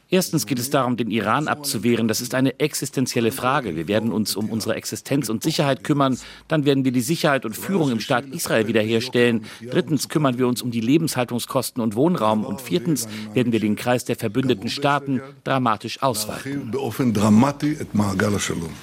Erstens 0.10 0.46
geht 0.46 0.58
es 0.58 0.70
darum, 0.70 0.96
den 0.96 1.12
Iran 1.12 1.50
abzuwehren. 1.50 2.08
Das 2.08 2.22
ist 2.22 2.34
eine 2.34 2.60
existenzielle 2.62 3.34
Frage. 3.34 3.76
Wir 3.76 3.90
werden 3.90 4.14
uns 4.14 4.38
um 4.38 4.50
unsere 4.50 4.76
Existenz 4.76 5.28
und 5.28 5.44
Sicherheit 5.44 5.84
kümmern. 5.84 6.18
Dann 6.48 6.64
werden 6.64 6.86
wir 6.86 6.94
die 6.94 7.02
Sicherheit 7.02 7.46
und 7.46 7.58
Führung 7.58 7.92
im 7.92 8.00
Staat 8.00 8.26
Israel 8.28 8.68
wiederherstellen. 8.68 9.44
Drittens 9.70 10.08
kümmern 10.08 10.38
wir 10.38 10.48
uns 10.48 10.62
um 10.62 10.72
die 10.72 10.80
Lebenshaltungskosten 10.80 11.84
und 11.84 11.96
Wohnraum. 11.96 12.46
Und 12.46 12.62
viertens 12.62 13.10
werden 13.34 13.52
wir 13.52 13.60
den 13.60 13.76
Kreis 13.76 14.06
der 14.06 14.16
verbündeten 14.16 14.70
Staaten 14.70 15.20
dramatisch 15.44 16.02
ausweiten. 16.02 16.72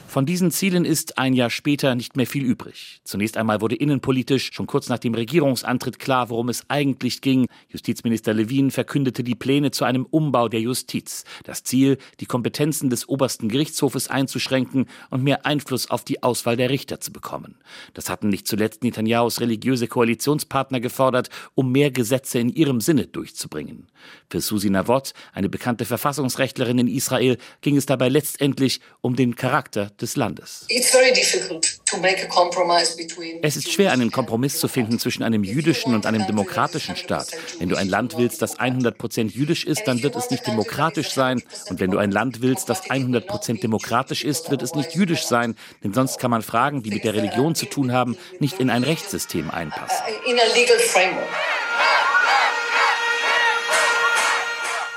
Von 0.09 0.27
diesen 0.27 0.51
Zielen 0.51 0.85
ist 0.85 1.17
ein 1.17 1.33
Jahr 1.33 1.51
später 1.51 1.95
nicht 1.95 2.17
mehr 2.17 2.27
viel 2.27 2.45
übrig. 2.45 3.01
Zunächst 3.05 3.39
einmal 3.39 3.63
wurde 3.63 3.77
innenpolitisch 3.77 4.51
schon 4.53 4.67
kurz 4.67 4.91
nach 4.91 4.99
dem 4.99 5.15
Regierungsantritt 5.15 5.99
klar, 5.99 6.29
worum 6.29 6.51
es 6.51 6.65
eigentlich 6.69 7.23
ging. 7.23 7.47
Justizminister 7.71 8.35
Levin 8.35 8.71
verkündete 8.71 9.25
die 9.25 9.35
Pläne 9.35 9.71
zu 9.71 9.85
einem 9.85 10.05
Umbau 10.05 10.49
der 10.49 10.61
Justiz. 10.61 11.14
Das 11.45 11.63
Ziel, 11.63 11.99
die 12.19 12.27
Kompetenzen 12.27 12.91
des 12.91 13.09
obersten 13.09 13.49
Gerichtshofes 13.49 14.09
einzuschränken 14.09 14.87
und 15.11 15.23
mehr 15.23 15.47
Einfluss 15.47 15.91
auf 15.91 16.03
die 16.03 16.23
Auswahl 16.25 16.57
der 16.57 16.71
Richter 16.71 16.99
zu 17.01 17.13
bekommen. 17.13 17.59
Das 17.93 18.09
hatten 18.09 18.29
nicht 18.29 18.49
zuletzt 18.49 18.83
Netanyahus 18.83 19.41
religiöse 19.41 19.87
Koalitionspartner 19.87 20.81
gefordert, 20.81 21.29
um 21.55 21.71
mehr 21.71 21.91
Gesetze 21.91 22.39
in 22.39 22.49
ihrem 22.49 22.81
Sinne 22.81 23.07
durchzubringen. 23.07 23.87
Für 24.31 24.41
Susi 24.41 24.71
Navot, 24.71 25.13
eine 25.33 25.49
bekannte 25.49 25.85
Verfassungsrechtlerin 25.85 26.79
in 26.79 26.89
Israel, 26.89 27.39
ging 27.61 27.77
es 27.77 27.87
dabei 27.87 28.09
letztendlich 28.09 28.81
um 29.01 29.15
den 29.15 29.37
Charakter 29.37 29.91
des 30.01 30.17
Landes. 30.17 30.67
Es 33.43 33.57
ist 33.57 33.73
schwer, 33.73 33.93
einen 33.93 34.11
Kompromiss 34.11 34.59
zu 34.59 34.69
finden 34.69 34.99
zwischen 34.99 35.23
einem 35.23 35.45
jüdischen 35.45 35.95
und 35.95 36.07
einem 36.07 36.27
demokratischen 36.27 36.97
Staat. 36.97 37.29
Wenn 37.59 37.69
du 37.69 37.77
ein 37.77 37.89
Land 37.89 38.17
willst, 38.17 38.43
das 38.43 38.59
100% 38.59 39.31
jüdisch 39.31 39.65
ist, 39.65 39.85
dann 39.87 40.03
wird 40.03 40.17
es 40.17 40.31
nicht 40.31 40.47
demokratisch 40.47 41.04
jüdisch 41.05 41.15
sein. 41.15 41.43
Und 41.69 41.81
wenn 41.81 41.91
du 41.91 41.99
ein 41.99 42.11
Land 42.11 42.43
willst, 42.43 42.69
das 42.69 42.85
100% 42.85 43.61
demokratisch 43.61 44.25
ist, 44.25 44.51
wird 44.51 44.63
es 44.63 44.75
nicht 44.75 44.95
jüdisch 44.95 45.25
sein. 45.25 45.55
Denn 45.83 45.93
sonst 45.93 46.19
kann 46.19 46.31
man 46.31 46.43
Fragen, 46.43 46.83
die 46.83 46.91
mit 46.91 47.05
der 47.05 47.15
Religion 47.15 47.55
zu 47.55 47.67
tun 47.67 47.93
haben, 47.93 48.17
nicht 48.41 48.61
in 48.61 48.71
ein 48.71 48.85
Rechtssystem 48.85 49.51
einpassen. 49.51 50.05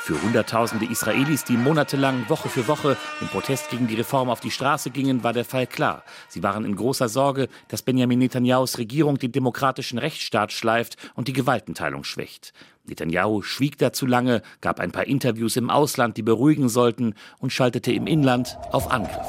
Für 0.07 0.21
Hunderttausende 0.21 0.85
Israelis, 0.85 1.43
die 1.43 1.57
monatelang 1.57 2.29
Woche 2.29 2.47
für 2.47 2.69
Woche 2.69 2.95
im 3.19 3.27
Protest 3.27 3.69
gegen 3.71 3.87
die 3.87 3.95
Reform 3.95 4.29
auf 4.29 4.39
die 4.39 4.51
Straße 4.51 4.89
gingen, 4.89 5.21
war 5.21 5.33
der 5.33 5.43
Fall 5.43 5.67
klar. 5.67 6.01
Sie 6.29 6.41
waren 6.43 6.63
in 6.63 6.77
großer 6.77 7.09
Sorge, 7.09 7.49
dass 7.67 7.81
Benjamin 7.81 8.19
Netanyahus 8.19 8.77
Regierung 8.77 9.17
den 9.17 9.33
demokratischen 9.33 9.97
Rechtsstaat 9.97 10.53
schleift 10.53 10.95
und 11.15 11.27
die 11.27 11.33
Gewaltenteilung 11.33 12.05
schwächt. 12.05 12.53
Netanyahu 12.85 13.41
schwieg 13.41 13.77
dazu 13.79 14.05
lange, 14.05 14.43
gab 14.61 14.79
ein 14.79 14.93
paar 14.93 15.07
Interviews 15.07 15.57
im 15.57 15.69
Ausland, 15.69 16.15
die 16.15 16.23
beruhigen 16.23 16.69
sollten, 16.69 17.13
und 17.39 17.51
schaltete 17.51 17.91
im 17.91 18.07
Inland 18.07 18.57
auf 18.71 18.89
Angriff. 18.89 19.27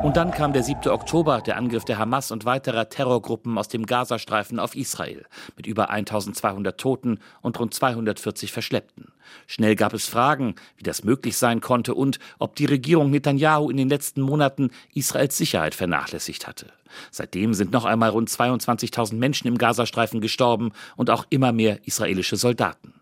Und 0.00 0.16
dann 0.16 0.30
kam 0.30 0.52
der 0.52 0.62
7. 0.62 0.88
Oktober, 0.90 1.40
der 1.40 1.56
Angriff 1.56 1.84
der 1.84 1.98
Hamas 1.98 2.30
und 2.30 2.44
weiterer 2.44 2.88
Terrorgruppen 2.88 3.58
aus 3.58 3.66
dem 3.66 3.84
Gazastreifen 3.84 4.60
auf 4.60 4.76
Israel, 4.76 5.26
mit 5.56 5.66
über 5.66 5.90
1200 5.90 6.78
Toten 6.78 7.18
und 7.42 7.58
rund 7.58 7.74
240 7.74 8.52
Verschleppten. 8.52 9.12
Schnell 9.48 9.74
gab 9.74 9.92
es 9.94 10.06
Fragen, 10.06 10.54
wie 10.76 10.84
das 10.84 11.02
möglich 11.02 11.36
sein 11.36 11.60
konnte 11.60 11.94
und 11.94 12.20
ob 12.38 12.54
die 12.54 12.66
Regierung 12.66 13.10
Netanyahu 13.10 13.70
in 13.70 13.76
den 13.76 13.88
letzten 13.88 14.20
Monaten 14.20 14.70
Israels 14.94 15.36
Sicherheit 15.36 15.74
vernachlässigt 15.74 16.46
hatte. 16.46 16.66
Seitdem 17.10 17.52
sind 17.52 17.72
noch 17.72 17.84
einmal 17.84 18.10
rund 18.10 18.30
22.000 18.30 19.16
Menschen 19.16 19.48
im 19.48 19.58
Gazastreifen 19.58 20.20
gestorben 20.20 20.70
und 20.96 21.10
auch 21.10 21.26
immer 21.28 21.52
mehr 21.52 21.80
israelische 21.86 22.36
Soldaten. 22.36 22.94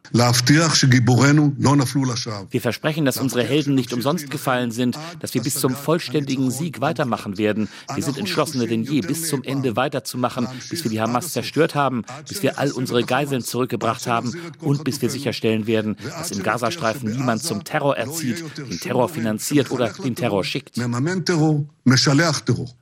Wir 2.51 2.61
versprechen, 2.61 3.05
dass 3.05 3.19
unsere 3.19 3.45
Helden 3.45 3.75
nicht 3.75 3.93
umsonst 3.93 4.31
gefallen 4.31 4.71
sind, 4.71 4.99
dass 5.21 5.35
wir 5.35 5.43
bis 5.43 5.55
zum 5.55 5.75
vollständigen 5.75 6.51
Sieg 6.51 6.81
weitermachen 6.81 7.39
werden. 7.39 7.69
Wir 7.95 8.03
sind 8.03 8.19
entschlossener 8.19 8.67
denn 8.67 8.83
je, 8.83 9.01
bis 9.01 9.29
zum 9.29 9.43
Ende 9.43 9.77
weiterzumachen, 9.77 10.49
bis 10.71 10.85
wir 10.85 10.91
die 10.91 11.01
Hamas 11.01 11.33
zerstört 11.33 11.75
haben, 11.75 12.05
bis 12.29 12.43
wir 12.43 12.59
all 12.59 12.73
unsere 12.73 13.03
Geiseln 13.05 13.43
zurückgebracht 13.43 14.07
haben 14.07 14.33
und 14.61 14.85
bis 14.85 15.03
wir 15.03 15.11
sicherstellen 15.11 15.67
werden, 15.67 15.97
dass 16.03 16.31
im 16.31 16.43
Gazastreifen 16.43 17.11
niemand 17.11 17.43
zum 17.43 17.65
Terror 17.65 17.97
erzieht, 17.97 18.45
den 18.57 18.81
Terror 18.81 19.09
finanziert 19.09 19.71
oder 19.71 19.93
den 19.93 20.15
Terror 20.15 20.45
schickt. 20.45 20.77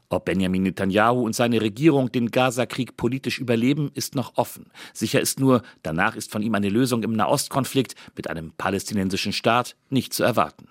Ob 0.08 0.24
Benjamin 0.26 0.62
Netanyahu 0.62 1.24
und 1.24 1.34
seine 1.34 1.60
Regierung 1.60 2.12
den 2.12 2.30
Gaza-Krieg 2.30 2.96
politisch 2.96 3.38
überleben, 3.38 3.90
ist 3.94 4.14
noch 4.14 4.36
offen. 4.36 4.66
Sicher 4.92 5.20
ist 5.20 5.40
nur, 5.40 5.62
danach 5.82 6.16
ist 6.16 6.30
von 6.30 6.42
ihm 6.42 6.54
eine 6.54 6.68
Lösung 6.68 7.02
im 7.02 7.12
Nahostkonflikt 7.14 7.94
mit 8.16 8.28
einem 8.30 8.52
palästinensischen 8.56 9.32
Staat 9.32 9.76
nicht 9.90 10.12
zu 10.12 10.22
erwarten. 10.22 10.68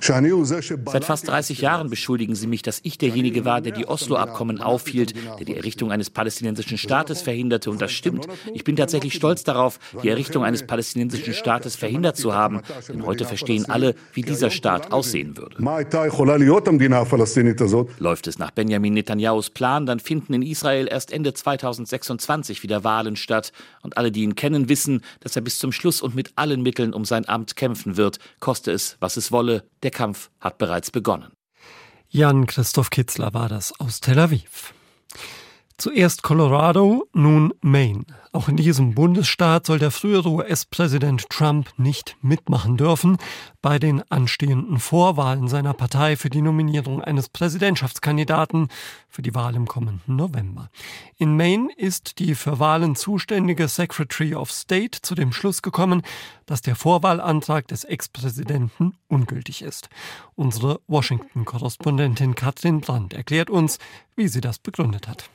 Seit 0.00 1.04
fast 1.04 1.28
30 1.28 1.60
Jahren 1.60 1.90
beschuldigen 1.90 2.34
sie 2.34 2.46
mich, 2.46 2.62
dass 2.62 2.80
ich 2.82 2.98
derjenige 2.98 3.44
war, 3.44 3.60
der 3.60 3.72
die 3.72 3.86
Oslo-Abkommen 3.86 4.60
aufhielt, 4.60 5.14
der 5.38 5.44
die 5.44 5.56
Errichtung 5.56 5.92
eines 5.92 6.10
palästinensischen 6.10 6.78
Staates 6.78 7.22
verhinderte. 7.22 7.70
Und 7.70 7.80
das 7.80 7.92
stimmt. 7.92 8.26
Ich 8.54 8.64
bin 8.64 8.76
tatsächlich 8.76 9.14
stolz 9.14 9.44
darauf, 9.44 9.78
die 10.02 10.08
Errichtung 10.08 10.44
eines 10.44 10.66
palästinensischen 10.66 11.34
Staates 11.34 11.76
verhindert 11.76 12.16
zu 12.16 12.34
haben. 12.34 12.62
Denn 12.88 13.04
heute 13.04 13.24
verstehen 13.24 13.68
alle, 13.68 13.94
wie 14.12 14.22
dieser 14.22 14.50
Staat 14.50 14.92
aussehen 14.92 15.36
würde. 15.36 15.56
Läuft 17.98 18.26
es 18.26 18.38
nach 18.38 18.50
Benjamin 18.50 18.94
Netanyahus 18.94 19.50
Plan, 19.50 19.86
dann 19.86 20.00
finden 20.00 20.34
in 20.34 20.42
Israel 20.42 20.88
erst 20.90 21.12
Ende 21.12 21.34
2026 21.34 22.62
wieder 22.62 22.84
Wahlen 22.84 23.16
statt. 23.16 23.52
Und 23.82 23.96
alle, 23.96 24.10
die 24.10 24.22
ihn 24.22 24.34
kennen, 24.34 24.68
wissen, 24.68 25.02
dass 25.20 25.36
er 25.36 25.42
bis 25.42 25.58
zum 25.58 25.72
Schluss 25.72 26.02
und 26.02 26.14
mit 26.14 26.32
allen 26.36 26.62
Mitteln 26.62 26.92
um 26.92 27.04
sein 27.04 27.28
Amt 27.28 27.56
kämpfen 27.56 27.96
wird, 27.96 28.18
koste 28.38 28.72
es, 28.72 28.96
was 29.00 29.16
es 29.16 29.32
wolle. 29.32 29.64
Der 29.82 29.89
der 29.90 29.98
Kampf 29.98 30.30
hat 30.38 30.58
bereits 30.58 30.90
begonnen. 30.90 31.32
Jan 32.08 32.46
Christoph 32.46 32.90
Kitzler 32.90 33.34
war 33.34 33.48
das 33.48 33.78
aus 33.80 34.00
Tel 34.00 34.18
Aviv. 34.18 34.72
Zuerst 35.80 36.22
Colorado, 36.22 37.08
nun 37.14 37.54
Maine. 37.62 38.04
Auch 38.32 38.48
in 38.48 38.58
diesem 38.58 38.94
Bundesstaat 38.94 39.64
soll 39.64 39.78
der 39.78 39.90
frühere 39.90 40.28
US-Präsident 40.28 41.30
Trump 41.30 41.70
nicht 41.78 42.18
mitmachen 42.20 42.76
dürfen 42.76 43.16
bei 43.62 43.78
den 43.78 44.02
anstehenden 44.10 44.78
Vorwahlen 44.78 45.48
seiner 45.48 45.72
Partei 45.72 46.16
für 46.16 46.28
die 46.28 46.42
Nominierung 46.42 47.00
eines 47.00 47.30
Präsidentschaftskandidaten 47.30 48.68
für 49.08 49.22
die 49.22 49.34
Wahl 49.34 49.54
im 49.54 49.66
kommenden 49.66 50.16
November. 50.16 50.68
In 51.16 51.34
Maine 51.34 51.70
ist 51.78 52.18
die 52.18 52.34
für 52.34 52.58
Wahlen 52.58 52.94
zuständige 52.94 53.66
Secretary 53.66 54.34
of 54.34 54.52
State 54.52 55.00
zu 55.00 55.14
dem 55.14 55.32
Schluss 55.32 55.62
gekommen, 55.62 56.02
dass 56.44 56.60
der 56.60 56.76
Vorwahlantrag 56.76 57.66
des 57.68 57.84
Ex-Präsidenten 57.84 58.92
ungültig 59.08 59.62
ist. 59.62 59.88
Unsere 60.34 60.82
Washington-Korrespondentin 60.88 62.34
Katrin 62.34 62.82
Brandt 62.82 63.14
erklärt 63.14 63.48
uns, 63.48 63.78
wie 64.14 64.28
sie 64.28 64.42
das 64.42 64.58
begründet 64.58 65.08
hat. 65.08 65.30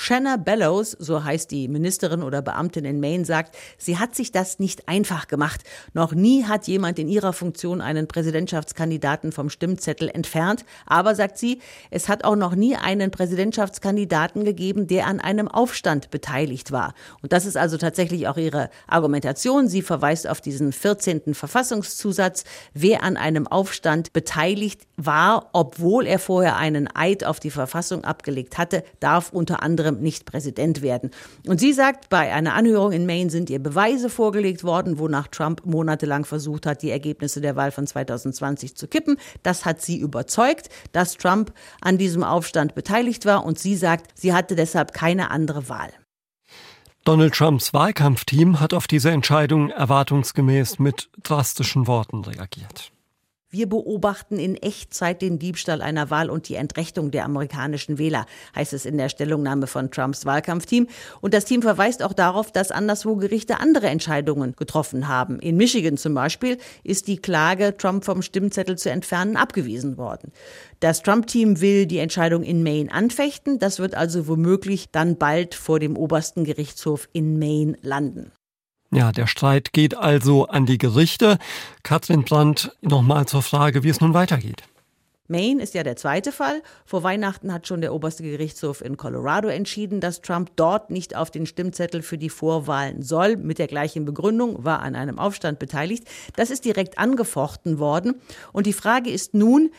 Shanna 0.00 0.36
Bellows, 0.36 0.92
so 0.92 1.24
heißt 1.24 1.50
die 1.50 1.66
Ministerin 1.66 2.22
oder 2.22 2.40
Beamtin 2.40 2.84
in 2.84 3.00
Maine, 3.00 3.24
sagt, 3.24 3.56
sie 3.78 3.98
hat 3.98 4.14
sich 4.14 4.30
das 4.30 4.60
nicht 4.60 4.88
einfach 4.88 5.26
gemacht. 5.26 5.64
Noch 5.92 6.12
nie 6.12 6.44
hat 6.44 6.68
jemand 6.68 7.00
in 7.00 7.08
ihrer 7.08 7.32
Funktion 7.32 7.80
einen 7.80 8.06
Präsidentschaftskandidaten 8.06 9.32
vom 9.32 9.50
Stimmzettel 9.50 10.08
entfernt. 10.08 10.64
Aber, 10.86 11.16
sagt 11.16 11.36
sie, 11.36 11.58
es 11.90 12.08
hat 12.08 12.22
auch 12.22 12.36
noch 12.36 12.54
nie 12.54 12.76
einen 12.76 13.10
Präsidentschaftskandidaten 13.10 14.44
gegeben, 14.44 14.86
der 14.86 15.08
an 15.08 15.18
einem 15.18 15.48
Aufstand 15.48 16.10
beteiligt 16.10 16.70
war. 16.70 16.94
Und 17.20 17.32
das 17.32 17.44
ist 17.44 17.56
also 17.56 17.76
tatsächlich 17.76 18.28
auch 18.28 18.36
ihre 18.36 18.70
Argumentation. 18.86 19.66
Sie 19.66 19.82
verweist 19.82 20.28
auf 20.28 20.40
diesen 20.40 20.70
14. 20.72 21.34
Verfassungszusatz. 21.34 22.44
Wer 22.72 23.02
an 23.02 23.16
einem 23.16 23.48
Aufstand 23.48 24.12
beteiligt 24.12 24.82
war, 24.96 25.50
obwohl 25.52 26.06
er 26.06 26.20
vorher 26.20 26.56
einen 26.56 26.88
Eid 26.94 27.24
auf 27.24 27.40
die 27.40 27.50
Verfassung 27.50 28.04
abgelegt 28.04 28.58
hatte, 28.58 28.84
darf 29.00 29.32
unter 29.32 29.60
anderem 29.60 29.87
anderem 29.88 30.02
nicht 30.02 30.24
Präsident 30.24 30.82
werden. 30.82 31.10
Und 31.46 31.60
sie 31.60 31.72
sagt, 31.72 32.08
bei 32.08 32.32
einer 32.32 32.54
Anhörung 32.54 32.92
in 32.92 33.06
Maine 33.06 33.30
sind 33.30 33.50
ihr 33.50 33.58
Beweise 33.58 34.10
vorgelegt 34.10 34.64
worden, 34.64 34.98
wonach 34.98 35.28
Trump 35.28 35.64
monatelang 35.64 36.24
versucht 36.24 36.66
hat, 36.66 36.82
die 36.82 36.90
Ergebnisse 36.90 37.40
der 37.40 37.56
Wahl 37.56 37.70
von 37.70 37.86
2020 37.86 38.76
zu 38.76 38.86
kippen. 38.86 39.16
Das 39.42 39.64
hat 39.64 39.82
sie 39.82 39.98
überzeugt, 39.98 40.68
dass 40.92 41.16
Trump 41.16 41.52
an 41.80 41.98
diesem 41.98 42.22
Aufstand 42.22 42.74
beteiligt 42.74 43.24
war. 43.24 43.44
Und 43.44 43.58
sie 43.58 43.76
sagt, 43.76 44.18
sie 44.18 44.32
hatte 44.32 44.54
deshalb 44.54 44.92
keine 44.92 45.30
andere 45.30 45.68
Wahl. 45.68 45.90
Donald 47.04 47.34
Trumps 47.34 47.72
Wahlkampfteam 47.72 48.60
hat 48.60 48.74
auf 48.74 48.86
diese 48.86 49.10
Entscheidung 49.10 49.70
erwartungsgemäß 49.70 50.78
mit 50.78 51.08
drastischen 51.22 51.86
Worten 51.86 52.22
reagiert. 52.22 52.92
Wir 53.50 53.66
beobachten 53.66 54.38
in 54.38 54.56
Echtzeit 54.56 55.22
den 55.22 55.38
Diebstahl 55.38 55.80
einer 55.80 56.10
Wahl 56.10 56.28
und 56.28 56.50
die 56.50 56.56
Entrechtung 56.56 57.10
der 57.10 57.24
amerikanischen 57.24 57.96
Wähler, 57.96 58.26
heißt 58.54 58.74
es 58.74 58.84
in 58.84 58.98
der 58.98 59.08
Stellungnahme 59.08 59.66
von 59.66 59.90
Trumps 59.90 60.26
Wahlkampfteam. 60.26 60.86
Und 61.22 61.32
das 61.32 61.46
Team 61.46 61.62
verweist 61.62 62.02
auch 62.02 62.12
darauf, 62.12 62.52
dass 62.52 62.70
anderswo 62.70 63.16
Gerichte 63.16 63.58
andere 63.58 63.86
Entscheidungen 63.86 64.54
getroffen 64.54 65.08
haben. 65.08 65.40
In 65.40 65.56
Michigan 65.56 65.96
zum 65.96 66.12
Beispiel 66.12 66.58
ist 66.84 67.08
die 67.08 67.16
Klage, 67.16 67.74
Trump 67.74 68.04
vom 68.04 68.20
Stimmzettel 68.20 68.76
zu 68.76 68.90
entfernen, 68.90 69.38
abgewiesen 69.38 69.96
worden. 69.96 70.30
Das 70.80 71.02
Trump-Team 71.02 71.62
will 71.62 71.86
die 71.86 71.98
Entscheidung 72.00 72.42
in 72.42 72.62
Maine 72.62 72.92
anfechten. 72.92 73.58
Das 73.58 73.78
wird 73.78 73.94
also 73.94 74.28
womöglich 74.28 74.90
dann 74.90 75.16
bald 75.16 75.54
vor 75.54 75.80
dem 75.80 75.96
obersten 75.96 76.44
Gerichtshof 76.44 77.08
in 77.14 77.38
Maine 77.38 77.78
landen. 77.80 78.30
Ja, 78.90 79.12
der 79.12 79.26
Streit 79.26 79.72
geht 79.72 79.96
also 79.96 80.46
an 80.46 80.64
die 80.64 80.78
Gerichte. 80.78 81.38
Katrin 81.82 82.24
Brandt, 82.24 82.72
nochmal 82.80 83.26
zur 83.26 83.42
Frage, 83.42 83.82
wie 83.82 83.90
es 83.90 84.00
nun 84.00 84.14
weitergeht. 84.14 84.62
Maine 85.30 85.62
ist 85.62 85.74
ja 85.74 85.82
der 85.82 85.96
zweite 85.96 86.32
Fall. 86.32 86.62
Vor 86.86 87.02
Weihnachten 87.02 87.52
hat 87.52 87.68
schon 87.68 87.82
der 87.82 87.92
oberste 87.92 88.22
Gerichtshof 88.22 88.80
in 88.80 88.96
Colorado 88.96 89.48
entschieden, 89.48 90.00
dass 90.00 90.22
Trump 90.22 90.52
dort 90.56 90.90
nicht 90.90 91.14
auf 91.14 91.30
den 91.30 91.44
Stimmzettel 91.44 92.00
für 92.00 92.16
die 92.16 92.30
Vorwahlen 92.30 93.02
soll. 93.02 93.36
Mit 93.36 93.58
der 93.58 93.66
gleichen 93.66 94.06
Begründung 94.06 94.64
war 94.64 94.80
an 94.80 94.96
einem 94.96 95.18
Aufstand 95.18 95.58
beteiligt. 95.58 96.04
Das 96.34 96.50
ist 96.50 96.64
direkt 96.64 96.96
angefochten 96.96 97.78
worden. 97.78 98.14
Und 98.54 98.66
die 98.66 98.72
Frage 98.72 99.10
ist 99.10 99.34
nun, 99.34 99.70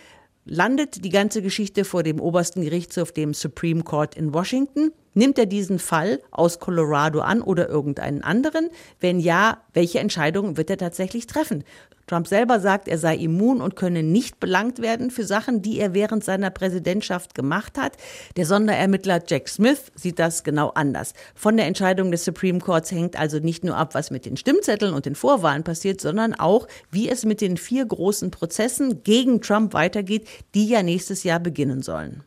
landet 0.46 1.04
die 1.04 1.10
ganze 1.10 1.42
Geschichte 1.42 1.84
vor 1.84 2.04
dem 2.04 2.20
obersten 2.20 2.62
Gerichtshof, 2.62 3.12
dem 3.12 3.34
Supreme 3.34 3.82
Court 3.82 4.14
in 4.14 4.36
Washington? 4.36 4.92
Nimmt 5.20 5.38
er 5.38 5.48
diesen 5.48 5.80
Fall 5.80 6.22
aus 6.32 6.60
Colorado 6.60 7.20
an 7.20 7.42
oder 7.42 7.68
irgendeinen 7.68 8.24
anderen? 8.24 8.70
Wenn 9.02 9.20
ja, 9.20 9.58
welche 9.74 10.00
Entscheidung 10.00 10.56
wird 10.56 10.70
er 10.70 10.78
tatsächlich 10.78 11.28
treffen? 11.28 11.66
Trump 12.08 12.26
selber 12.26 12.62
sagt, 12.62 12.88
er 12.88 12.98
sei 12.98 13.18
immun 13.18 13.60
und 13.60 13.76
könne 13.76 14.02
nicht 14.02 14.40
belangt 14.40 14.82
werden 14.82 15.12
für 15.12 15.26
Sachen, 15.26 15.62
die 15.62 15.78
er 15.78 15.94
während 15.94 16.24
seiner 16.24 16.52
Präsidentschaft 16.52 17.36
gemacht 17.36 17.78
hat. 17.78 17.98
Der 18.38 18.46
Sonderermittler 18.46 19.22
Jack 19.28 19.50
Smith 19.50 19.92
sieht 19.94 20.20
das 20.20 20.46
genau 20.46 20.70
anders. 20.70 21.14
Von 21.36 21.58
der 21.58 21.66
Entscheidung 21.66 22.12
des 22.12 22.24
Supreme 22.24 22.60
Courts 22.60 22.90
hängt 22.90 23.20
also 23.20 23.40
nicht 23.40 23.66
nur 23.66 23.76
ab, 23.76 23.96
was 23.96 24.12
mit 24.12 24.26
den 24.26 24.38
Stimmzetteln 24.38 24.94
und 24.94 25.06
den 25.06 25.16
Vorwahlen 25.16 25.66
passiert, 25.66 26.00
sondern 26.00 26.34
auch, 26.34 26.66
wie 26.92 27.10
es 27.10 27.26
mit 27.26 27.42
den 27.42 27.58
vier 27.58 27.86
großen 27.86 28.32
Prozessen 28.32 29.04
gegen 29.04 29.42
Trump 29.42 29.74
weitergeht, 29.74 30.30
die 30.56 30.70
ja 30.70 30.82
nächstes 30.82 31.26
Jahr 31.26 31.42
beginnen 31.42 31.82
sollen. 31.82 32.24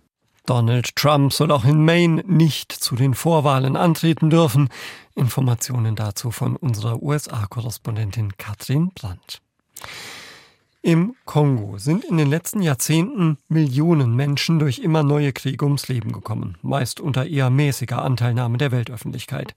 Donald 0.46 0.96
Trump 0.96 1.32
soll 1.32 1.52
auch 1.52 1.64
in 1.64 1.84
Maine 1.84 2.22
nicht 2.26 2.72
zu 2.72 2.96
den 2.96 3.14
Vorwahlen 3.14 3.76
antreten 3.76 4.30
dürfen. 4.30 4.68
Informationen 5.14 5.94
dazu 5.94 6.30
von 6.30 6.56
unserer 6.56 7.02
USA-Korrespondentin 7.02 8.36
Katrin 8.36 8.90
Brandt. 8.94 9.40
Im 10.84 11.14
Kongo 11.26 11.78
sind 11.78 12.04
in 12.04 12.16
den 12.16 12.28
letzten 12.28 12.60
Jahrzehnten 12.60 13.38
Millionen 13.48 14.16
Menschen 14.16 14.58
durch 14.58 14.80
immer 14.80 15.04
neue 15.04 15.32
Kriege 15.32 15.64
ums 15.64 15.86
Leben 15.86 16.10
gekommen, 16.10 16.58
meist 16.60 16.98
unter 16.98 17.24
eher 17.24 17.50
mäßiger 17.50 18.02
Anteilnahme 18.02 18.58
der 18.58 18.72
Weltöffentlichkeit. 18.72 19.54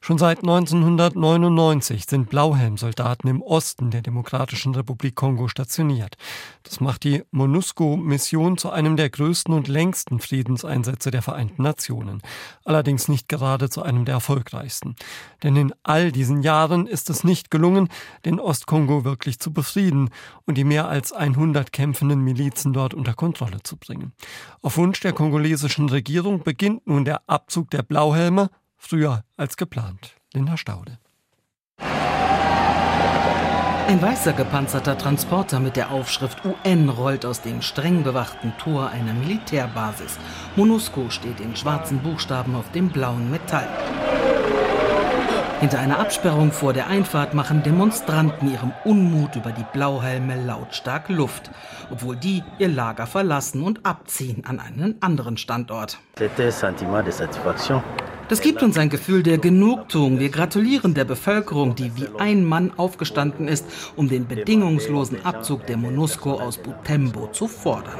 Schon 0.00 0.16
seit 0.16 0.38
1999 0.38 2.06
sind 2.08 2.30
Blauhelmsoldaten 2.30 3.28
im 3.28 3.42
Osten 3.42 3.90
der 3.90 4.00
Demokratischen 4.00 4.74
Republik 4.74 5.16
Kongo 5.16 5.48
stationiert. 5.48 6.16
Das 6.62 6.80
macht 6.80 7.02
die 7.02 7.24
MONUSCO-Mission 7.32 8.56
zu 8.56 8.70
einem 8.70 8.96
der 8.96 9.10
größten 9.10 9.52
und 9.52 9.66
längsten 9.66 10.20
Friedenseinsätze 10.20 11.10
der 11.10 11.20
Vereinten 11.20 11.64
Nationen. 11.64 12.22
Allerdings 12.64 13.08
nicht 13.08 13.28
gerade 13.28 13.68
zu 13.68 13.82
einem 13.82 14.04
der 14.04 14.14
erfolgreichsten. 14.14 14.94
Denn 15.42 15.56
in 15.56 15.74
all 15.82 16.12
diesen 16.12 16.42
Jahren 16.42 16.86
ist 16.86 17.10
es 17.10 17.24
nicht 17.24 17.50
gelungen, 17.50 17.88
den 18.24 18.38
Ostkongo 18.38 19.04
wirklich 19.04 19.40
zu 19.40 19.52
befrieden 19.52 20.10
und 20.46 20.59
die 20.60 20.64
mehr 20.64 20.88
als 20.88 21.10
100 21.14 21.72
kämpfenden 21.72 22.20
Milizen 22.20 22.74
dort 22.74 22.92
unter 22.92 23.14
Kontrolle 23.14 23.62
zu 23.62 23.78
bringen. 23.78 24.12
Auf 24.60 24.76
Wunsch 24.76 25.00
der 25.00 25.14
kongolesischen 25.14 25.88
Regierung 25.88 26.42
beginnt 26.42 26.86
nun 26.86 27.06
der 27.06 27.22
Abzug 27.26 27.70
der 27.70 27.82
Blauhelme, 27.82 28.50
früher 28.76 29.24
als 29.38 29.56
geplant. 29.56 30.16
Linda 30.34 30.58
Staude. 30.58 30.98
Ein 33.88 34.02
weißer 34.02 34.34
gepanzerter 34.34 34.98
Transporter 34.98 35.60
mit 35.60 35.76
der 35.76 35.92
Aufschrift 35.92 36.44
UN 36.44 36.90
rollt 36.90 37.24
aus 37.24 37.40
dem 37.40 37.62
streng 37.62 38.02
bewachten 38.02 38.52
Tor 38.58 38.90
einer 38.90 39.14
Militärbasis. 39.14 40.18
MONUSCO 40.56 41.08
steht 41.08 41.40
in 41.40 41.56
schwarzen 41.56 42.00
Buchstaben 42.00 42.54
auf 42.54 42.70
dem 42.72 42.90
blauen 42.90 43.30
Metall. 43.30 43.66
Hinter 45.60 45.78
einer 45.78 45.98
Absperrung 45.98 46.52
vor 46.52 46.72
der 46.72 46.86
Einfahrt 46.86 47.34
machen 47.34 47.62
Demonstranten 47.62 48.50
ihrem 48.50 48.72
Unmut 48.84 49.36
über 49.36 49.52
die 49.52 49.66
Blauhelme 49.74 50.42
lautstark 50.42 51.10
Luft, 51.10 51.50
obwohl 51.90 52.16
die 52.16 52.42
ihr 52.58 52.68
Lager 52.68 53.06
verlassen 53.06 53.62
und 53.62 53.84
abziehen 53.84 54.46
an 54.46 54.58
einen 54.58 54.96
anderen 55.02 55.36
Standort. 55.36 55.98
Das 58.30 58.40
gibt 58.40 58.62
uns 58.62 58.78
ein 58.78 58.88
Gefühl 58.88 59.22
der 59.22 59.36
Genugtuung. 59.36 60.18
Wir 60.18 60.30
gratulieren 60.30 60.94
der 60.94 61.04
Bevölkerung, 61.04 61.74
die 61.74 61.94
wie 61.94 62.08
ein 62.18 62.42
Mann 62.42 62.72
aufgestanden 62.78 63.46
ist, 63.46 63.66
um 63.96 64.08
den 64.08 64.26
bedingungslosen 64.26 65.26
Abzug 65.26 65.66
der 65.66 65.76
MONUSCO 65.76 66.40
aus 66.40 66.56
Butembo 66.56 67.26
zu 67.32 67.46
fordern. 67.46 67.98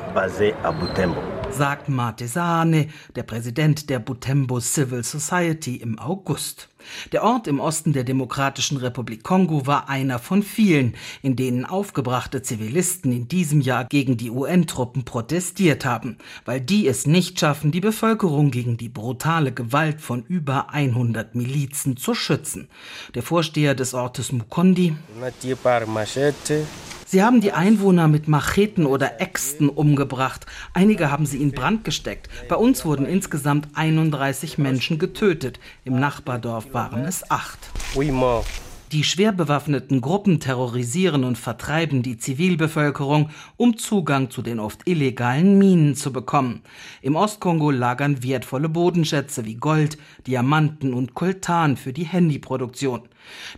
Sagt 1.50 1.90
Mate 1.90 2.26
Sahane, 2.26 2.86
der 3.16 3.24
Präsident 3.24 3.90
der 3.90 3.98
Butembo 3.98 4.60
Civil 4.60 5.04
Society 5.04 5.76
im 5.76 5.98
August. 5.98 6.69
Der 7.12 7.22
Ort 7.22 7.46
im 7.46 7.60
Osten 7.60 7.92
der 7.92 8.04
Demokratischen 8.04 8.76
Republik 8.76 9.22
Kongo 9.22 9.66
war 9.66 9.88
einer 9.88 10.18
von 10.18 10.42
vielen, 10.42 10.94
in 11.22 11.36
denen 11.36 11.64
aufgebrachte 11.64 12.42
Zivilisten 12.42 13.12
in 13.12 13.28
diesem 13.28 13.60
Jahr 13.60 13.84
gegen 13.84 14.16
die 14.16 14.30
UN-Truppen 14.30 15.04
protestiert 15.04 15.84
haben, 15.84 16.18
weil 16.44 16.60
die 16.60 16.86
es 16.86 17.06
nicht 17.06 17.38
schaffen, 17.40 17.72
die 17.72 17.80
Bevölkerung 17.80 18.50
gegen 18.50 18.76
die 18.76 18.88
brutale 18.88 19.52
Gewalt 19.52 20.00
von 20.00 20.24
über 20.26 20.70
100 20.70 21.34
Milizen 21.34 21.96
zu 21.96 22.14
schützen. 22.14 22.68
Der 23.14 23.22
Vorsteher 23.22 23.74
des 23.74 23.94
Ortes 23.94 24.32
Mukondi 24.32 24.96
Sie 27.10 27.24
haben 27.24 27.40
die 27.40 27.50
Einwohner 27.50 28.06
mit 28.06 28.28
Macheten 28.28 28.86
oder 28.86 29.20
Äxten 29.20 29.68
umgebracht. 29.68 30.46
Einige 30.74 31.10
haben 31.10 31.26
sie 31.26 31.42
in 31.42 31.50
Brand 31.50 31.82
gesteckt. 31.82 32.28
Bei 32.48 32.54
uns 32.54 32.84
wurden 32.84 33.04
insgesamt 33.04 33.66
31 33.74 34.58
Menschen 34.58 35.00
getötet. 35.00 35.58
Im 35.84 35.98
Nachbardorf 35.98 36.72
waren 36.72 37.04
es 37.04 37.28
acht. 37.28 37.58
Die 38.92 39.04
schwer 39.04 39.30
bewaffneten 39.30 40.00
Gruppen 40.00 40.40
terrorisieren 40.40 41.22
und 41.22 41.38
vertreiben 41.38 42.02
die 42.02 42.16
Zivilbevölkerung, 42.16 43.30
um 43.56 43.78
Zugang 43.78 44.30
zu 44.30 44.42
den 44.42 44.58
oft 44.58 44.88
illegalen 44.88 45.58
Minen 45.58 45.94
zu 45.94 46.12
bekommen. 46.12 46.62
Im 47.00 47.14
Ostkongo 47.14 47.70
lagern 47.70 48.24
wertvolle 48.24 48.68
Bodenschätze 48.68 49.44
wie 49.44 49.54
Gold, 49.54 49.96
Diamanten 50.26 50.92
und 50.92 51.14
Koltan 51.14 51.76
für 51.76 51.92
die 51.92 52.02
Handyproduktion. 52.02 53.02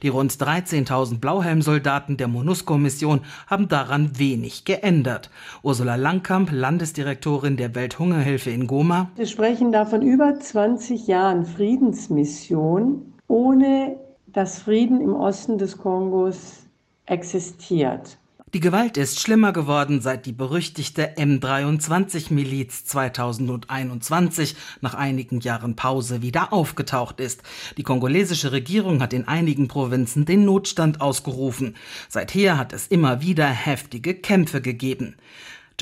Die 0.03 0.09
rund 0.09 0.33
13.000 0.33 1.19
Blauhelmsoldaten 1.19 2.19
der 2.19 2.29
MONUSCO-Mission 2.29 3.23
haben 3.47 3.69
daran 3.69 4.19
wenig 4.19 4.67
geändert. 4.67 5.31
Ursula 5.63 5.95
Langkamp, 5.95 6.51
Landesdirektorin 6.53 7.57
der 7.57 7.75
Welthungerhilfe 7.75 8.51
in 8.51 8.67
Goma. 8.67 9.11
Wir 9.17 9.27
sprechen 9.27 9.73
da 9.73 9.87
von 9.87 10.03
über 10.03 10.39
20 10.39 11.07
Jahren 11.07 11.47
Friedensmission 11.47 13.15
ohne 13.29 13.97
dass 14.33 14.59
Frieden 14.59 15.01
im 15.01 15.15
Osten 15.15 15.59
des 15.59 15.79
Kongos 15.79 16.67
existiert. 17.07 18.19
Die 18.55 18.61
Gewalt 18.61 18.99
ist 18.99 19.19
schlimmer 19.19 19.55
geworden, 19.55 20.03
seit 20.03 20.27
die 20.27 20.33
berüchtigte 20.33 21.15
M23-Miliz 21.17 22.85
2021 22.85 24.57
nach 24.83 24.93
einigen 24.93 25.41
Jahren 25.41 25.75
Pause 25.75 26.21
wieder 26.21 26.53
aufgetaucht 26.53 27.19
ist. 27.19 27.43
Die 27.79 27.83
kongolesische 27.83 28.53
Regierung 28.53 29.01
hat 29.01 29.15
in 29.15 29.27
einigen 29.27 29.69
Provinzen 29.69 30.27
den 30.27 30.45
Notstand 30.45 31.01
ausgerufen. 31.01 31.77
Seither 32.11 32.59
hat 32.59 32.75
es 32.75 32.89
immer 32.89 33.23
wieder 33.23 33.47
heftige 33.47 34.13
Kämpfe 34.13 34.61
gegeben. 34.61 35.17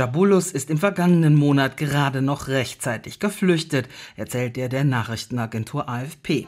Jabulus 0.01 0.51
ist 0.51 0.71
im 0.71 0.79
vergangenen 0.79 1.35
Monat 1.35 1.77
gerade 1.77 2.23
noch 2.23 2.49
rechtzeitig 2.49 3.19
geflüchtet, 3.19 3.87
erzählt 4.17 4.57
er 4.57 4.71
der 4.71 4.83
Nachrichtenagentur 4.83 5.91
AFP. 5.91 6.47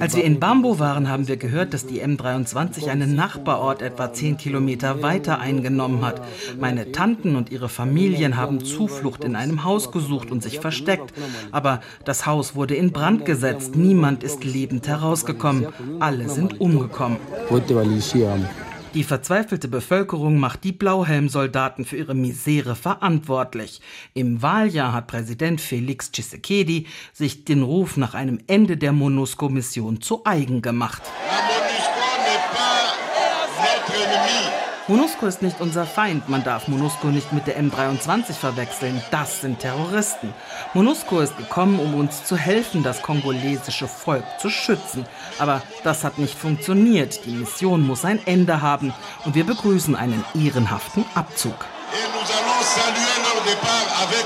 Als 0.00 0.16
wir 0.16 0.24
in 0.24 0.40
Bambo 0.40 0.80
waren, 0.80 1.08
haben 1.08 1.28
wir 1.28 1.36
gehört, 1.36 1.74
dass 1.74 1.86
die 1.86 2.02
M23 2.02 2.88
einen 2.88 3.14
Nachbarort 3.14 3.82
etwa 3.82 4.12
10 4.12 4.36
Kilometer 4.36 5.00
weiter 5.00 5.38
eingenommen 5.38 6.04
hat. 6.04 6.22
Meine 6.58 6.90
Tanten 6.90 7.36
und 7.36 7.52
ihre 7.52 7.68
Familien 7.68 8.36
haben 8.36 8.64
Zuflucht 8.64 9.22
in 9.22 9.36
einem 9.36 9.62
Haus 9.62 9.92
gesucht 9.92 10.32
und 10.32 10.42
sich 10.42 10.58
versteckt. 10.58 11.14
Aber 11.52 11.82
das 12.04 12.26
Haus 12.26 12.56
wurde 12.56 12.74
in 12.74 12.90
Brand 12.90 13.24
gesetzt. 13.24 13.76
Niemand 13.76 14.24
ist 14.24 14.42
lebend 14.42 14.88
herausgekommen. 14.88 15.68
Alle 16.00 16.28
sind 16.28 16.60
umgekommen. 16.60 17.18
Die 18.94 19.04
verzweifelte 19.04 19.68
Bevölkerung 19.68 20.38
macht 20.38 20.64
die 20.64 20.72
Blauhelmsoldaten 20.72 21.84
für 21.84 21.96
ihre 21.96 22.14
Misere 22.14 22.74
verantwortlich. 22.74 23.80
Im 24.14 24.42
Wahljahr 24.42 24.92
hat 24.92 25.06
Präsident 25.06 25.60
Felix 25.60 26.10
Tshisekedi 26.10 26.88
sich 27.12 27.44
den 27.44 27.62
Ruf 27.62 27.96
nach 27.96 28.14
einem 28.14 28.40
Ende 28.48 28.76
der 28.76 28.90
MONUSCO-Mission 28.92 30.00
zu 30.00 30.22
eigen 30.24 30.60
gemacht. 30.60 31.02
MONUSCO 34.12 34.49
ist 35.26 35.42
nicht 35.42 35.60
unser 35.60 35.86
Feind. 35.86 36.28
Man 36.28 36.42
darf 36.42 36.66
MONUSCO 36.66 37.08
nicht 37.08 37.32
mit 37.32 37.46
der 37.46 37.60
M23 37.62 38.32
verwechseln. 38.32 39.00
Das 39.10 39.40
sind 39.40 39.60
Terroristen. 39.60 40.34
MONUSCO 40.74 41.20
ist 41.20 41.36
gekommen, 41.36 41.78
um 41.78 41.94
uns 41.94 42.24
zu 42.24 42.36
helfen, 42.36 42.82
das 42.82 43.00
kongolesische 43.02 43.86
Volk 43.86 44.24
zu 44.40 44.50
schützen. 44.50 45.06
Aber 45.38 45.62
das 45.84 46.02
hat 46.02 46.18
nicht 46.18 46.36
funktioniert. 46.36 47.24
Die 47.24 47.30
Mission 47.30 47.86
muss 47.86 48.04
ein 48.04 48.18
Ende 48.26 48.60
haben. 48.60 48.92
Und 49.24 49.34
wir 49.34 49.44
begrüßen 49.44 49.94
einen 49.94 50.24
ehrenhaften 50.34 51.04
Abzug. 51.14 51.54
Et 51.92 52.06
nous 52.14 52.30
allons 52.38 52.62
saluer 52.62 53.16
leur 53.24 53.42
départ 53.44 53.88
avec. 54.02 54.20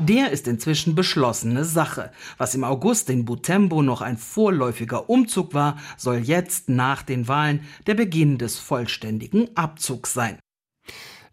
Der 0.00 0.30
ist 0.30 0.48
inzwischen 0.48 0.94
beschlossene 0.94 1.66
Sache. 1.66 2.10
Was 2.38 2.54
im 2.54 2.64
August 2.64 3.10
in 3.10 3.26
Butembo 3.26 3.82
noch 3.82 4.00
ein 4.00 4.16
vorläufiger 4.16 5.10
Umzug 5.10 5.52
war, 5.52 5.76
soll 5.98 6.16
jetzt 6.16 6.70
nach 6.70 7.02
den 7.02 7.28
Wahlen 7.28 7.66
der 7.86 7.94
Beginn 7.94 8.38
des 8.38 8.58
vollständigen 8.58 9.54
Abzugs 9.58 10.14
sein. 10.14 10.38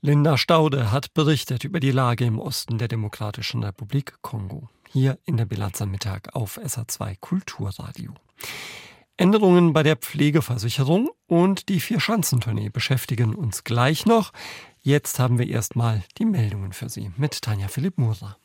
Linda 0.01 0.37
Staude 0.37 0.91
hat 0.91 1.13
berichtet 1.13 1.63
über 1.63 1.79
die 1.79 1.91
Lage 1.91 2.25
im 2.25 2.39
Osten 2.39 2.77
der 2.77 2.89
Demokratischen 2.89 3.63
Republik 3.63 4.15
Kongo. 4.21 4.69
Hier 4.89 5.17
in 5.23 5.37
der 5.37 5.45
Bilanz 5.45 5.81
am 5.81 5.91
Mittag 5.91 6.35
auf 6.35 6.59
SA2 6.59 7.15
Kulturradio. 7.21 8.13
Änderungen 9.15 9.71
bei 9.71 9.81
der 9.81 9.95
Pflegeversicherung 9.95 11.09
und 11.25 11.69
die 11.69 11.79
Vier-Schanzentournee 11.79 12.69
beschäftigen 12.69 13.33
uns 13.33 13.63
gleich 13.63 14.05
noch. 14.05 14.33
Jetzt 14.81 15.19
haben 15.19 15.39
wir 15.39 15.47
erstmal 15.47 16.03
die 16.17 16.25
Meldungen 16.25 16.73
für 16.73 16.89
Sie 16.89 17.11
mit 17.15 17.41
Tanja 17.41 17.69
Philipp 17.69 17.97
Murer. 17.97 18.37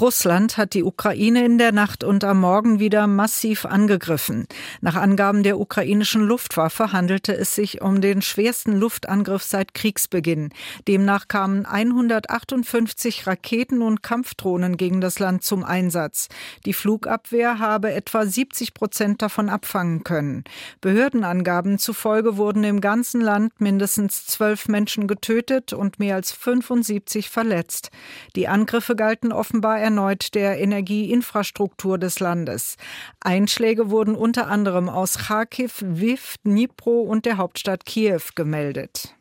Russland 0.00 0.56
hat 0.56 0.72
die 0.72 0.84
Ukraine 0.84 1.44
in 1.44 1.58
der 1.58 1.70
Nacht 1.70 2.02
und 2.02 2.24
am 2.24 2.40
Morgen 2.40 2.80
wieder 2.80 3.06
massiv 3.06 3.66
angegriffen. 3.66 4.46
Nach 4.80 4.96
Angaben 4.96 5.42
der 5.42 5.60
ukrainischen 5.60 6.22
Luftwaffe 6.22 6.92
handelte 6.92 7.36
es 7.36 7.54
sich 7.54 7.82
um 7.82 8.00
den 8.00 8.22
schwersten 8.22 8.74
Luftangriff 8.74 9.42
seit 9.42 9.74
Kriegsbeginn. 9.74 10.50
Demnach 10.88 11.28
kamen 11.28 11.66
158 11.66 13.26
Raketen 13.26 13.82
und 13.82 14.02
Kampfdrohnen 14.02 14.78
gegen 14.78 15.02
das 15.02 15.18
Land 15.18 15.44
zum 15.44 15.62
Einsatz. 15.62 16.28
Die 16.64 16.72
Flugabwehr 16.72 17.58
habe 17.58 17.92
etwa 17.92 18.24
70 18.24 18.72
Prozent 18.72 19.20
davon 19.20 19.50
abfangen 19.50 20.04
können. 20.04 20.44
Behördenangaben 20.80 21.78
zufolge 21.78 22.38
wurden 22.38 22.64
im 22.64 22.80
ganzen 22.80 23.20
Land 23.20 23.60
mindestens 23.60 24.26
zwölf 24.26 24.68
Menschen 24.68 25.06
getötet 25.06 25.74
und 25.74 25.98
mehr 25.98 26.16
als 26.16 26.32
75 26.32 27.28
verletzt. 27.28 27.90
Die 28.36 28.48
Angriffe 28.48 28.96
galten 28.96 29.32
offenbar 29.32 29.81
erneut 29.82 30.34
der 30.34 30.58
Energieinfrastruktur 30.58 31.98
des 31.98 32.20
Landes. 32.20 32.76
Einschläge 33.20 33.90
wurden 33.90 34.14
unter 34.14 34.46
anderem 34.46 34.88
aus 34.88 35.18
Kharkiv, 35.18 35.82
Lviv, 35.82 36.36
Dnipro 36.46 37.02
und 37.02 37.26
der 37.26 37.36
Hauptstadt 37.36 37.84
Kiew 37.84 38.22
gemeldet. 38.34 39.14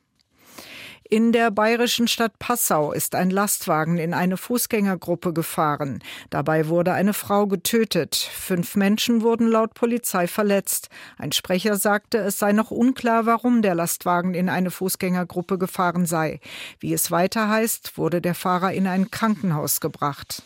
In 1.13 1.33
der 1.33 1.51
bayerischen 1.51 2.07
Stadt 2.07 2.39
Passau 2.39 2.93
ist 2.93 3.15
ein 3.15 3.31
Lastwagen 3.31 3.97
in 3.97 4.13
eine 4.13 4.37
Fußgängergruppe 4.37 5.33
gefahren. 5.33 5.99
Dabei 6.29 6.69
wurde 6.69 6.93
eine 6.93 7.11
Frau 7.13 7.47
getötet. 7.47 8.15
Fünf 8.15 8.77
Menschen 8.77 9.21
wurden 9.21 9.49
laut 9.49 9.73
Polizei 9.73 10.27
verletzt. 10.27 10.87
Ein 11.17 11.33
Sprecher 11.33 11.75
sagte, 11.75 12.19
es 12.19 12.39
sei 12.39 12.53
noch 12.53 12.71
unklar, 12.71 13.25
warum 13.25 13.61
der 13.61 13.75
Lastwagen 13.75 14.33
in 14.33 14.47
eine 14.47 14.71
Fußgängergruppe 14.71 15.57
gefahren 15.57 16.05
sei. 16.05 16.39
Wie 16.79 16.93
es 16.93 17.11
weiter 17.11 17.49
heißt, 17.49 17.97
wurde 17.97 18.21
der 18.21 18.33
Fahrer 18.33 18.71
in 18.71 18.87
ein 18.87 19.11
Krankenhaus 19.11 19.81
gebracht. 19.81 20.43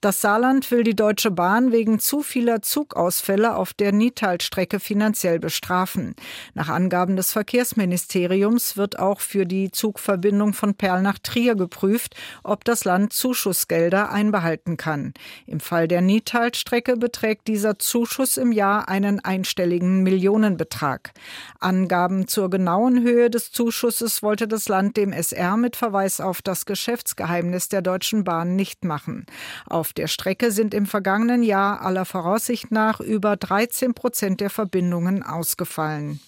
Das 0.00 0.22
Saarland 0.22 0.70
will 0.70 0.82
die 0.82 0.96
Deutsche 0.96 1.30
Bahn 1.30 1.72
wegen 1.72 1.98
zu 1.98 2.22
vieler 2.22 2.62
Zugausfälle 2.62 3.54
auf 3.54 3.74
der 3.74 3.92
Niettal-Strecke 3.92 4.80
finanziell 4.80 5.38
bestrafen. 5.38 6.14
Nach 6.54 6.70
Angaben 6.70 7.16
des 7.16 7.34
Verkehrsministeriums 7.34 8.78
wird 8.78 8.98
auch 8.98 9.20
für 9.20 9.44
die 9.44 9.70
Zugverbindung 9.70 10.54
von 10.54 10.72
Perl 10.72 11.02
nach 11.02 11.18
Trier 11.18 11.54
geprüft, 11.54 12.14
ob 12.42 12.64
das 12.64 12.86
Land 12.86 13.12
Zuschussgelder 13.12 14.10
einbehalten 14.10 14.78
kann. 14.78 15.12
Im 15.46 15.60
Fall 15.60 15.86
der 15.86 16.00
Niettal-Strecke 16.00 16.96
beträgt 16.96 17.46
dieser 17.46 17.78
Zuschuss 17.78 18.38
im 18.38 18.52
Jahr 18.52 18.88
einen 18.88 19.20
einstelligen 19.20 20.02
Millionenbetrag. 20.02 21.12
Angaben 21.58 22.26
zur 22.26 22.48
genauen 22.48 23.02
Höhe 23.02 23.28
des 23.28 23.52
Zuschusses 23.52 24.22
wollte 24.22 24.48
das 24.48 24.66
Land 24.66 24.96
dem 24.96 25.12
SR 25.12 25.58
mit 25.58 25.76
Verweis 25.76 26.22
auf 26.22 26.40
das 26.40 26.64
Geschäftsgeheimnis 26.64 27.68
der 27.68 27.82
Deutschen 27.82 28.24
Bahn 28.24 28.56
nicht 28.56 28.86
machen. 28.86 29.26
Auf 29.66 29.89
auf 29.90 29.94
der 29.94 30.06
Strecke 30.06 30.52
sind 30.52 30.72
im 30.72 30.86
vergangenen 30.86 31.42
Jahr 31.42 31.80
aller 31.80 32.04
Voraussicht 32.04 32.70
nach 32.70 33.00
über 33.00 33.36
13 33.36 33.92
Prozent 33.92 34.40
der 34.40 34.48
Verbindungen 34.48 35.24
ausgefallen. 35.24 36.20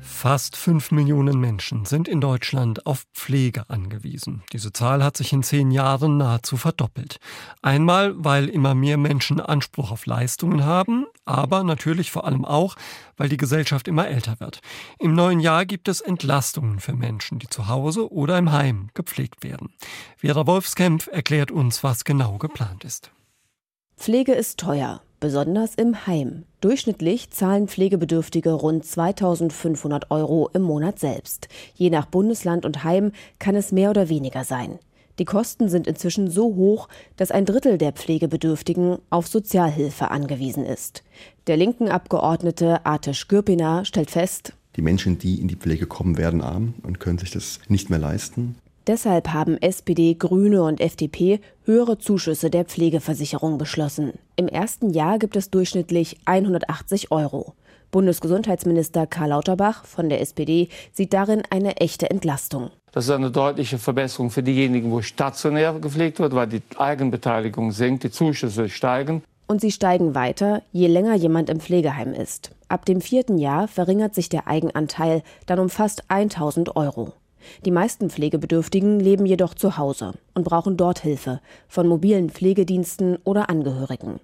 Fast 0.00 0.56
fünf 0.56 0.90
Millionen 0.90 1.38
Menschen 1.38 1.84
sind 1.84 2.08
in 2.08 2.20
Deutschland 2.20 2.84
auf 2.84 3.04
Pflege 3.14 3.70
angewiesen. 3.70 4.42
Diese 4.52 4.72
Zahl 4.72 5.04
hat 5.04 5.16
sich 5.16 5.32
in 5.32 5.44
zehn 5.44 5.70
Jahren 5.70 6.16
nahezu 6.16 6.56
verdoppelt. 6.56 7.18
Einmal, 7.62 8.12
weil 8.16 8.48
immer 8.48 8.74
mehr 8.74 8.96
Menschen 8.96 9.38
Anspruch 9.38 9.92
auf 9.92 10.06
Leistungen 10.06 10.64
haben, 10.64 11.06
aber 11.26 11.62
natürlich 11.64 12.10
vor 12.10 12.24
allem 12.24 12.46
auch, 12.46 12.76
weil 13.18 13.28
die 13.28 13.36
Gesellschaft 13.36 13.88
immer 13.88 14.08
älter 14.08 14.40
wird. 14.40 14.60
Im 14.98 15.14
neuen 15.14 15.40
Jahr 15.40 15.66
gibt 15.66 15.88
es 15.88 16.00
Entlastungen 16.00 16.80
für 16.80 16.94
Menschen, 16.94 17.38
die 17.38 17.48
zu 17.48 17.68
Hause 17.68 18.10
oder 18.10 18.38
im 18.38 18.52
Heim 18.52 18.88
gepflegt 18.94 19.44
werden. 19.44 19.74
Vera 20.16 20.46
Wolfskämpf 20.46 21.08
erklärt 21.08 21.50
uns, 21.50 21.84
was 21.84 22.04
genau 22.04 22.38
geplant 22.38 22.84
ist. 22.84 23.10
Pflege 23.96 24.32
ist 24.32 24.58
teuer 24.58 25.02
besonders 25.20 25.74
im 25.74 26.06
Heim. 26.06 26.44
Durchschnittlich 26.60 27.30
zahlen 27.30 27.68
Pflegebedürftige 27.68 28.52
rund 28.52 28.84
2500 28.84 30.10
Euro 30.10 30.50
im 30.52 30.62
Monat 30.62 30.98
selbst. 30.98 31.48
Je 31.74 31.90
nach 31.90 32.06
Bundesland 32.06 32.64
und 32.64 32.84
Heim 32.84 33.12
kann 33.38 33.54
es 33.54 33.72
mehr 33.72 33.90
oder 33.90 34.08
weniger 34.08 34.44
sein. 34.44 34.78
Die 35.18 35.24
Kosten 35.24 35.68
sind 35.68 35.86
inzwischen 35.86 36.30
so 36.30 36.54
hoch, 36.54 36.88
dass 37.16 37.30
ein 37.30 37.46
Drittel 37.46 37.78
der 37.78 37.92
Pflegebedürftigen 37.92 38.98
auf 39.10 39.26
Sozialhilfe 39.28 40.10
angewiesen 40.10 40.64
ist. 40.64 41.02
Der 41.46 41.56
linken 41.56 41.88
Abgeordnete 41.88 42.84
Artisch 42.84 43.28
Gürpiner 43.28 43.84
stellt 43.84 44.10
fest, 44.10 44.52
die 44.76 44.82
Menschen, 44.82 45.18
die 45.18 45.40
in 45.40 45.48
die 45.48 45.56
Pflege 45.56 45.86
kommen, 45.86 46.18
werden 46.18 46.42
arm 46.42 46.74
und 46.82 47.00
können 47.00 47.18
sich 47.18 47.30
das 47.30 47.60
nicht 47.68 47.88
mehr 47.88 47.98
leisten. 47.98 48.56
Deshalb 48.86 49.32
haben 49.32 49.56
SPD, 49.60 50.14
Grüne 50.14 50.62
und 50.62 50.80
FDP 50.80 51.40
höhere 51.64 51.98
Zuschüsse 51.98 52.50
der 52.50 52.64
Pflegeversicherung 52.64 53.58
beschlossen. 53.58 54.12
Im 54.36 54.46
ersten 54.46 54.90
Jahr 54.90 55.18
gibt 55.18 55.34
es 55.34 55.50
durchschnittlich 55.50 56.18
180 56.24 57.10
Euro. 57.10 57.54
Bundesgesundheitsminister 57.96 59.06
Karl 59.06 59.30
Lauterbach 59.30 59.86
von 59.86 60.10
der 60.10 60.20
SPD 60.20 60.68
sieht 60.92 61.14
darin 61.14 61.44
eine 61.48 61.78
echte 61.78 62.10
Entlastung. 62.10 62.68
Das 62.92 63.06
ist 63.06 63.10
eine 63.10 63.30
deutliche 63.30 63.78
Verbesserung 63.78 64.28
für 64.28 64.42
diejenigen, 64.42 64.90
wo 64.90 65.00
stationär 65.00 65.72
gepflegt 65.80 66.18
wird, 66.18 66.34
weil 66.34 66.46
die 66.46 66.60
Eigenbeteiligung 66.76 67.72
sinkt, 67.72 68.04
die 68.04 68.10
Zuschüsse 68.10 68.68
steigen. 68.68 69.22
Und 69.46 69.62
sie 69.62 69.72
steigen 69.72 70.14
weiter, 70.14 70.60
je 70.72 70.88
länger 70.88 71.14
jemand 71.14 71.48
im 71.48 71.58
Pflegeheim 71.58 72.12
ist. 72.12 72.50
Ab 72.68 72.84
dem 72.84 73.00
vierten 73.00 73.38
Jahr 73.38 73.66
verringert 73.66 74.14
sich 74.14 74.28
der 74.28 74.46
Eigenanteil 74.46 75.22
dann 75.46 75.58
um 75.58 75.70
fast 75.70 76.02
1000 76.08 76.76
Euro. 76.76 77.14
Die 77.64 77.70
meisten 77.70 78.10
Pflegebedürftigen 78.10 79.00
leben 79.00 79.24
jedoch 79.24 79.54
zu 79.54 79.78
Hause 79.78 80.12
und 80.34 80.44
brauchen 80.44 80.76
dort 80.76 80.98
Hilfe 80.98 81.40
von 81.66 81.88
mobilen 81.88 82.28
Pflegediensten 82.28 83.16
oder 83.24 83.48
Angehörigen. 83.48 84.20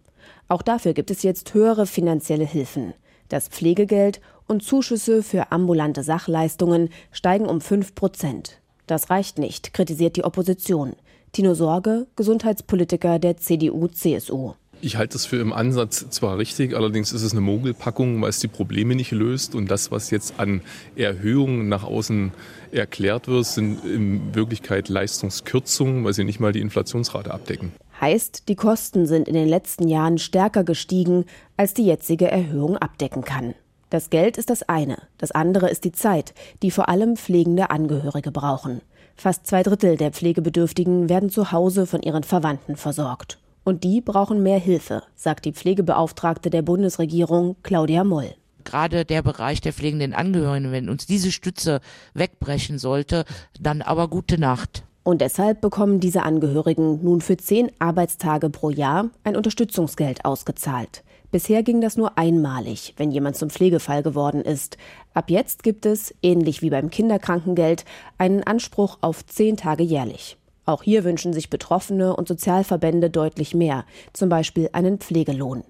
Auch 0.49 0.61
dafür 0.61 0.93
gibt 0.93 1.11
es 1.11 1.23
jetzt 1.23 1.55
höhere 1.55 1.87
finanzielle 1.87 2.45
Hilfen. 2.45 2.93
Das 3.33 3.49
Pflegegeld 3.49 4.21
und 4.47 4.63
Zuschüsse 4.63 5.23
für 5.23 5.53
ambulante 5.53 6.03
Sachleistungen 6.03 6.91
steigen 7.13 7.47
um 7.47 7.63
5 7.63 7.95
Prozent. 7.95 8.61
Das 8.87 9.09
reicht 9.09 9.39
nicht, 9.39 9.73
kritisiert 9.73 10.17
die 10.17 10.25
Opposition. 10.25 10.97
Tino 11.33 11.55
Sorge, 11.55 12.09
Gesundheitspolitiker 12.15 13.19
der 13.19 13.39
CDU-CSU. 13.39 14.53
Ich 14.83 14.99
halte 14.99 15.17
es 15.17 15.25
für 15.25 15.39
im 15.39 15.55
Ansatz 15.55 16.11
zwar 16.11 16.37
richtig, 16.37 16.77
allerdings 16.77 17.13
ist 17.13 17.23
es 17.23 17.33
eine 17.33 17.41
Mogelpackung, 17.41 18.21
weil 18.21 18.29
es 18.29 18.41
die 18.41 18.49
Probleme 18.49 18.95
nicht 18.97 19.13
löst. 19.13 19.55
Und 19.55 19.71
das, 19.71 19.91
was 19.91 20.11
jetzt 20.11 20.39
an 20.39 20.61
Erhöhungen 20.95 21.71
nach 21.71 21.85
außen 21.85 22.33
erklärt 22.71 23.29
wird, 23.29 23.47
sind 23.47 23.83
in 23.83 24.35
Wirklichkeit 24.35 24.91
Leistungskürzungen, 24.91 26.05
weil 26.05 26.13
sie 26.13 26.25
nicht 26.25 26.39
mal 26.39 26.53
die 26.53 26.61
Inflationsrate 26.61 27.33
abdecken. 27.33 27.73
Heißt, 28.03 28.49
die 28.49 28.57
Kosten 28.57 29.07
sind 29.07 29.29
in 29.29 29.35
den 29.35 29.49
letzten 29.49 29.87
Jahren 29.87 30.19
stärker 30.19 30.65
gestiegen, 30.65 31.25
als 31.57 31.73
die 31.73 31.87
jetzige 31.87 32.29
Erhöhung 32.29 32.77
abdecken 32.77 33.23
kann. 33.23 33.55
Das 33.91 34.11
Geld 34.11 34.39
ist 34.39 34.51
das 34.51 34.65
eine, 34.65 34.99
das 35.19 35.31
andere 35.31 35.71
ist 35.71 35.85
die 35.85 35.93
Zeit, 35.93 36.35
die 36.65 36.73
vor 36.73 36.89
allem 36.89 37.17
pflegende 37.17 37.71
Angehörige 37.71 38.33
brauchen. 38.33 38.81
Fast 39.15 39.47
zwei 39.47 39.63
Drittel 39.63 39.97
der 39.97 40.11
Pflegebedürftigen 40.11 41.09
werden 41.09 41.31
zu 41.31 41.53
Hause 41.53 41.87
von 41.87 42.03
ihren 42.03 42.25
Verwandten 42.25 42.75
versorgt. 42.75 43.39
Und 43.63 43.85
die 43.85 44.01
brauchen 44.01 44.43
mehr 44.43 44.59
Hilfe, 44.59 45.05
sagt 45.15 45.45
die 45.45 45.53
Pflegebeauftragte 45.53 46.51
der 46.51 46.63
Bundesregierung 46.63 47.55
Claudia 47.63 48.03
Moll. 48.03 48.35
Gerade 48.65 49.05
der 49.05 49.23
Bereich 49.23 49.61
der 49.61 49.73
pflegenden 49.73 50.13
Angehörigen, 50.13 50.73
wenn 50.73 50.89
uns 50.89 51.07
diese 51.07 51.31
Stütze 51.31 51.81
wegbrechen 52.15 52.79
sollte, 52.79 53.25
dann 53.61 53.81
aber 53.81 54.09
gute 54.09 54.41
Nacht. 54.41 54.83
Und 55.05 55.21
deshalb 55.21 55.61
bekommen 55.61 55.99
diese 55.99 56.23
Angehörigen 56.23 57.01
nun 57.03 57.21
für 57.21 57.37
zehn 57.37 57.71
Arbeitstage 57.81 58.51
pro 58.51 58.71
Jahr 58.71 59.11
ein 59.25 59.37
Unterstützungsgeld 59.37 60.25
ausgezahlt. 60.25 61.03
Bisher 61.33 61.63
ging 61.63 61.81
das 61.81 61.97
nur 61.97 62.19
einmalig, 62.19 62.95
wenn 62.99 63.11
jemand 63.11 63.37
zum 63.37 63.49
Pflegefall 63.51 64.03
geworden 64.03 64.43
ist. 64.43 64.77
Ab 65.15 65.31
jetzt 65.31 65.63
gibt 65.63 65.87
es, 65.87 66.15
ähnlich 66.23 66.61
wie 66.61 66.71
beim 66.71 66.91
Kinderkrankengeld, 66.91 67.85
einen 68.19 68.43
Anspruch 68.45 68.99
auf 69.01 69.25
zehn 69.25 69.57
Tage 69.57 69.83
jährlich. 69.83 70.37
Auch 70.67 70.83
hier 70.83 71.05
wünschen 71.05 71.33
sich 71.33 71.51
Betroffene 71.51 72.15
und 72.15 72.29
Sozialverbände 72.29 73.11
deutlich 73.11 73.55
mehr, 73.55 73.85
zum 74.13 74.29
Beispiel 74.29 74.69
einen 74.73 74.99
Pflegelohn. 74.99 75.65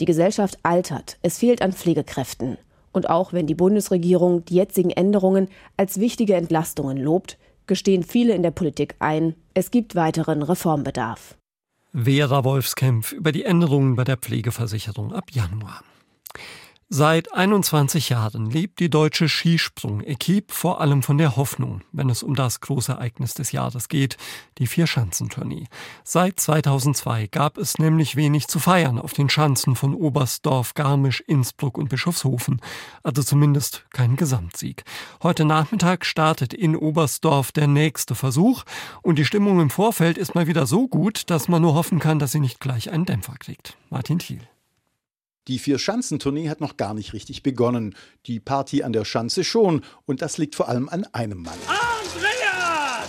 Die 0.00 0.04
Gesellschaft 0.04 0.58
altert, 0.62 1.16
es 1.22 1.38
fehlt 1.38 1.62
an 1.62 1.72
Pflegekräften. 1.72 2.58
Und 2.92 3.10
auch 3.10 3.32
wenn 3.32 3.46
die 3.46 3.54
Bundesregierung 3.54 4.44
die 4.44 4.56
jetzigen 4.56 4.90
Änderungen 4.90 5.48
als 5.76 6.00
wichtige 6.00 6.34
Entlastungen 6.34 6.96
lobt, 6.96 7.38
gestehen 7.68 8.02
viele 8.02 8.34
in 8.34 8.42
der 8.42 8.50
Politik 8.50 8.96
ein, 8.98 9.34
es 9.54 9.70
gibt 9.70 9.94
weiteren 9.94 10.42
Reformbedarf. 10.42 11.36
Vera 11.94 12.44
Wolfskämpf 12.44 13.12
über 13.12 13.32
die 13.32 13.44
Änderungen 13.44 13.94
bei 13.96 14.04
der 14.04 14.16
Pflegeversicherung 14.16 15.12
ab 15.12 15.30
Januar. 15.30 15.82
Seit 16.90 17.34
21 17.34 18.08
Jahren 18.08 18.48
lebt 18.48 18.80
die 18.80 18.88
deutsche 18.88 19.28
Skisprung-Equipe 19.28 20.54
vor 20.54 20.80
allem 20.80 21.02
von 21.02 21.18
der 21.18 21.36
Hoffnung, 21.36 21.82
wenn 21.92 22.08
es 22.08 22.22
um 22.22 22.34
das 22.34 22.62
große 22.62 22.92
Ereignis 22.92 23.34
des 23.34 23.52
Jahres 23.52 23.88
geht, 23.88 24.16
die 24.56 24.66
Vierschanzentournee. 24.66 25.66
Seit 26.02 26.40
2002 26.40 27.26
gab 27.26 27.58
es 27.58 27.78
nämlich 27.78 28.16
wenig 28.16 28.48
zu 28.48 28.58
feiern 28.58 28.98
auf 28.98 29.12
den 29.12 29.28
Schanzen 29.28 29.76
von 29.76 29.94
Oberstdorf, 29.94 30.72
Garmisch, 30.72 31.20
Innsbruck 31.20 31.76
und 31.76 31.90
Bischofshofen, 31.90 32.62
also 33.02 33.22
zumindest 33.22 33.84
kein 33.92 34.16
Gesamtsieg. 34.16 34.84
Heute 35.22 35.44
Nachmittag 35.44 36.06
startet 36.06 36.54
in 36.54 36.74
Oberstdorf 36.74 37.52
der 37.52 37.66
nächste 37.66 38.14
Versuch 38.14 38.64
und 39.02 39.18
die 39.18 39.26
Stimmung 39.26 39.60
im 39.60 39.68
Vorfeld 39.68 40.16
ist 40.16 40.34
mal 40.34 40.46
wieder 40.46 40.66
so 40.66 40.88
gut, 40.88 41.28
dass 41.28 41.48
man 41.48 41.60
nur 41.60 41.74
hoffen 41.74 41.98
kann, 41.98 42.18
dass 42.18 42.32
sie 42.32 42.40
nicht 42.40 42.60
gleich 42.60 42.90
einen 42.90 43.04
Dämpfer 43.04 43.34
kriegt. 43.38 43.76
Martin 43.90 44.18
Thiel. 44.18 44.40
Die 45.48 45.58
Vier-Schanzentournee 45.58 46.50
hat 46.50 46.60
noch 46.60 46.76
gar 46.76 46.92
nicht 46.92 47.14
richtig 47.14 47.42
begonnen. 47.42 47.94
Die 48.26 48.38
Party 48.38 48.82
an 48.82 48.92
der 48.92 49.06
Schanze 49.06 49.44
schon. 49.44 49.82
Und 50.04 50.20
das 50.20 50.36
liegt 50.36 50.54
vor 50.54 50.68
allem 50.68 50.90
an 50.90 51.06
einem 51.12 51.42
Mann. 51.42 51.58
Andreas! 51.66 53.08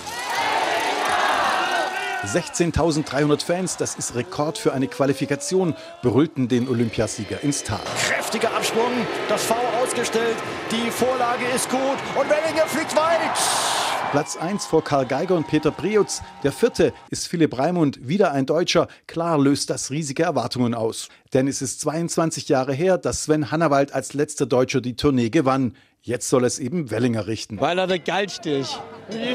16.300 2.25 3.43
Fans, 3.43 3.77
das 3.77 3.95
ist 3.95 4.15
Rekord 4.15 4.57
für 4.57 4.73
eine 4.73 4.87
Qualifikation, 4.87 5.75
brüllten 6.01 6.47
den 6.47 6.69
Olympiasieger 6.69 7.43
ins 7.43 7.63
Tal. 7.63 7.79
Kräftiger 8.07 8.53
Absprung, 8.53 8.91
das 9.27 9.43
V 9.43 9.55
ausgestellt, 9.81 10.37
die 10.71 10.91
Vorlage 10.91 11.45
ist 11.55 11.69
gut 11.69 11.79
und 12.15 12.29
Wellinger 12.29 12.67
fliegt 12.67 12.95
weit. 12.95 13.78
Platz 14.11 14.37
1 14.37 14.65
vor 14.65 14.83
Karl 14.83 15.05
Geiger 15.05 15.35
und 15.35 15.45
Peter 15.45 15.69
Preutz. 15.69 16.23
Der 16.41 16.51
vierte 16.51 16.93
ist 17.11 17.27
Philipp 17.27 17.59
Raimund, 17.59 18.07
wieder 18.07 18.31
ein 18.31 18.47
Deutscher. 18.47 18.87
Klar 19.05 19.37
löst 19.37 19.69
das 19.69 19.91
riesige 19.91 20.23
Erwartungen 20.23 20.73
aus. 20.73 21.09
Denn 21.31 21.47
es 21.47 21.61
ist 21.61 21.79
22 21.81 22.49
Jahre 22.49 22.73
her, 22.73 22.97
dass 22.97 23.25
Sven 23.25 23.51
Hannawald 23.51 23.93
als 23.93 24.15
letzter 24.15 24.47
Deutscher 24.47 24.81
die 24.81 24.95
Tournee 24.95 25.29
gewann. 25.29 25.75
Jetzt 26.01 26.27
soll 26.27 26.43
es 26.45 26.57
eben 26.57 26.89
Wellinger 26.89 27.27
richten. 27.27 27.61
Weil 27.61 27.77
er 27.77 27.85
der 27.85 27.99
geilste 27.99 28.49
ist 28.49 28.79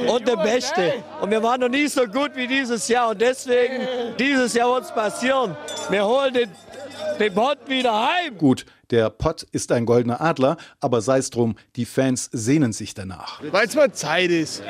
und 0.09 0.27
der 0.27 0.39
Beste. 0.39 0.95
Und 1.21 1.31
wir 1.31 1.43
waren 1.43 1.61
noch 1.61 1.69
nie 1.69 1.87
so 1.87 2.07
gut 2.07 2.33
wie 2.35 2.49
dieses 2.49 2.89
Jahr. 2.89 3.11
Und 3.11 3.21
deswegen, 3.21 3.87
dieses 4.19 4.55
Jahr 4.55 4.75
wird 4.75 4.87
es 4.87 4.93
passieren. 4.93 5.57
Wir 5.89 6.05
holen 6.05 6.35
den, 6.35 6.51
den 7.21 7.33
Pott 7.33 7.59
wieder 7.69 8.09
heim. 8.09 8.37
Gut, 8.37 8.67
der 8.91 9.11
Pott 9.11 9.43
ist 9.53 9.73
ein 9.73 9.87
goldener 9.87 10.21
Adler, 10.21 10.57
aber 10.81 11.01
sei 11.01 11.19
es 11.19 11.31
drum, 11.31 11.57
die 11.77 11.85
Fans 11.85 12.29
sehnen 12.33 12.73
sich 12.73 12.95
danach. 12.95 13.41
Weil 13.51 13.67
es 13.67 13.75
mal 13.75 13.93
Zeit 13.93 14.31
ist. 14.31 14.63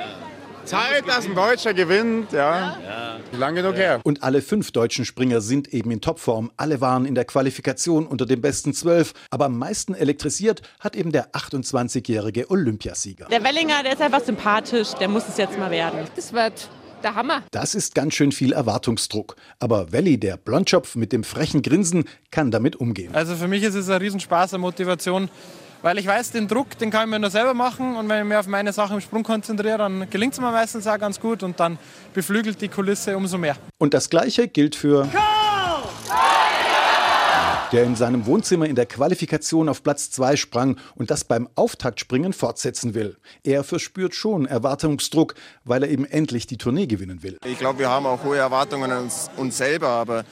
Zeit, 0.65 1.07
dass 1.07 1.27
ein 1.27 1.35
Deutscher 1.35 1.75
gewinnt, 1.75 2.33
ja. 2.33 2.79
ja. 2.83 3.21
Lange 3.33 3.63
genug 3.63 3.77
her. 3.77 4.01
Und 4.03 4.23
alle 4.23 4.41
fünf 4.41 4.73
deutschen 4.73 5.05
Springer 5.05 5.41
sind 5.41 5.73
eben 5.75 5.91
in 5.91 6.01
Topform. 6.01 6.51
Alle 6.57 6.81
waren 6.81 7.05
in 7.05 7.15
der 7.15 7.25
Qualifikation 7.25 8.07
unter 8.07 8.25
den 8.27 8.41
besten 8.41 8.73
zwölf. 8.73 9.13
Aber 9.31 9.47
am 9.47 9.59
meisten 9.59 9.95
elektrisiert 9.95 10.63
hat 10.81 10.97
eben 10.97 11.13
der 11.13 11.33
28-jährige 11.33 12.51
Olympiasieger. 12.51 13.27
Der 13.27 13.45
Wellinger, 13.45 13.83
der 13.83 13.93
ist 13.93 14.01
einfach 14.01 14.23
sympathisch. 14.25 14.95
Der 14.95 15.09
muss 15.09 15.29
es 15.29 15.37
jetzt 15.37 15.59
mal 15.59 15.71
werden. 15.71 16.01
Das 16.17 16.33
wird 16.33 16.71
der 17.05 17.15
Hammer. 17.15 17.43
Das 17.51 17.75
ist 17.75 17.95
ganz 17.95 18.15
schön 18.15 18.33
viel 18.33 18.53
Erwartungsdruck. 18.53 19.37
Aber 19.61 19.93
Welli, 19.93 20.19
der 20.19 20.37
Blondschopf 20.37 20.97
mit 20.97 21.13
dem 21.13 21.23
frechen 21.23 21.63
Grinsen, 21.63 22.05
kann 22.31 22.51
damit 22.51 22.77
umgehen. 22.77 23.15
Also 23.15 23.37
für 23.37 23.49
mich 23.49 23.63
ist 23.63 23.75
es 23.75 23.89
ein 23.89 23.99
Riesenspaß, 23.99 24.55
eine 24.55 24.61
Motivation 24.61 25.29
weil 25.85 25.99
ich 25.99 26.07
weiß, 26.07 26.31
den 26.31 26.49
Druck, 26.49 26.79
den 26.79 26.91
kann 26.91 27.03
ich 27.03 27.11
mir 27.11 27.19
nur 27.19 27.29
selber 27.29 27.53
machen 27.53 27.97
und 27.97 28.09
wenn 28.09 28.23
ich 28.23 28.25
mich 28.27 28.39
auf 28.39 28.47
meine 28.47 28.73
Sachen 28.73 28.95
im 28.95 29.01
Sprung 29.03 29.23
konzentriere, 29.23 29.77
dann 29.77 30.09
gelingt 30.09 30.33
es 30.33 30.41
mir 30.41 30.51
meistens 30.51 30.87
auch 30.87 30.99
ganz 30.99 31.21
gut 31.21 31.43
und 31.43 31.61
dann 31.61 31.77
beflügelt 32.15 32.59
die 32.63 32.69
Kulisse 32.69 33.15
umso 33.15 33.37
mehr. 33.37 33.57
Und 33.77 33.93
das 33.93 34.09
Gleiche 34.09 34.49
gilt 34.49 34.77
für... 34.77 35.07
der 37.75 37.83
in 37.83 37.97
seinem 37.97 38.25
Wohnzimmer 38.27 38.67
in 38.67 38.77
der 38.77 38.87
Qualifikation 38.87 39.69
auf 39.69 39.83
Platz 39.83 40.09
2 40.13 40.37
sprang 40.37 40.77
und 40.95 41.11
das 41.11 41.25
beim 41.25 41.49
Auftaktspringen 41.57 42.33
fortsetzen 42.33 42.95
will. 42.95 43.17
Er 43.43 43.65
verspürt 43.65 44.15
schon 44.15 44.47
Erwartungsdruck, 44.47 45.35
weil 45.65 45.83
er 45.83 45.91
eben 45.91 46.05
endlich 46.05 46.47
die 46.47 46.57
Tournee 46.57 46.87
gewinnen 46.87 47.25
will. 47.25 47.37
Ich 47.45 47.59
glaube, 47.59 47.81
wir 47.81 47.89
haben 47.89 48.07
auch 48.07 48.23
hohe 48.23 48.37
Erwartungen 48.37 48.93
an 48.93 49.03
uns, 49.03 49.29
uns 49.37 49.57
selber, 49.57 49.89
aber 49.89 50.25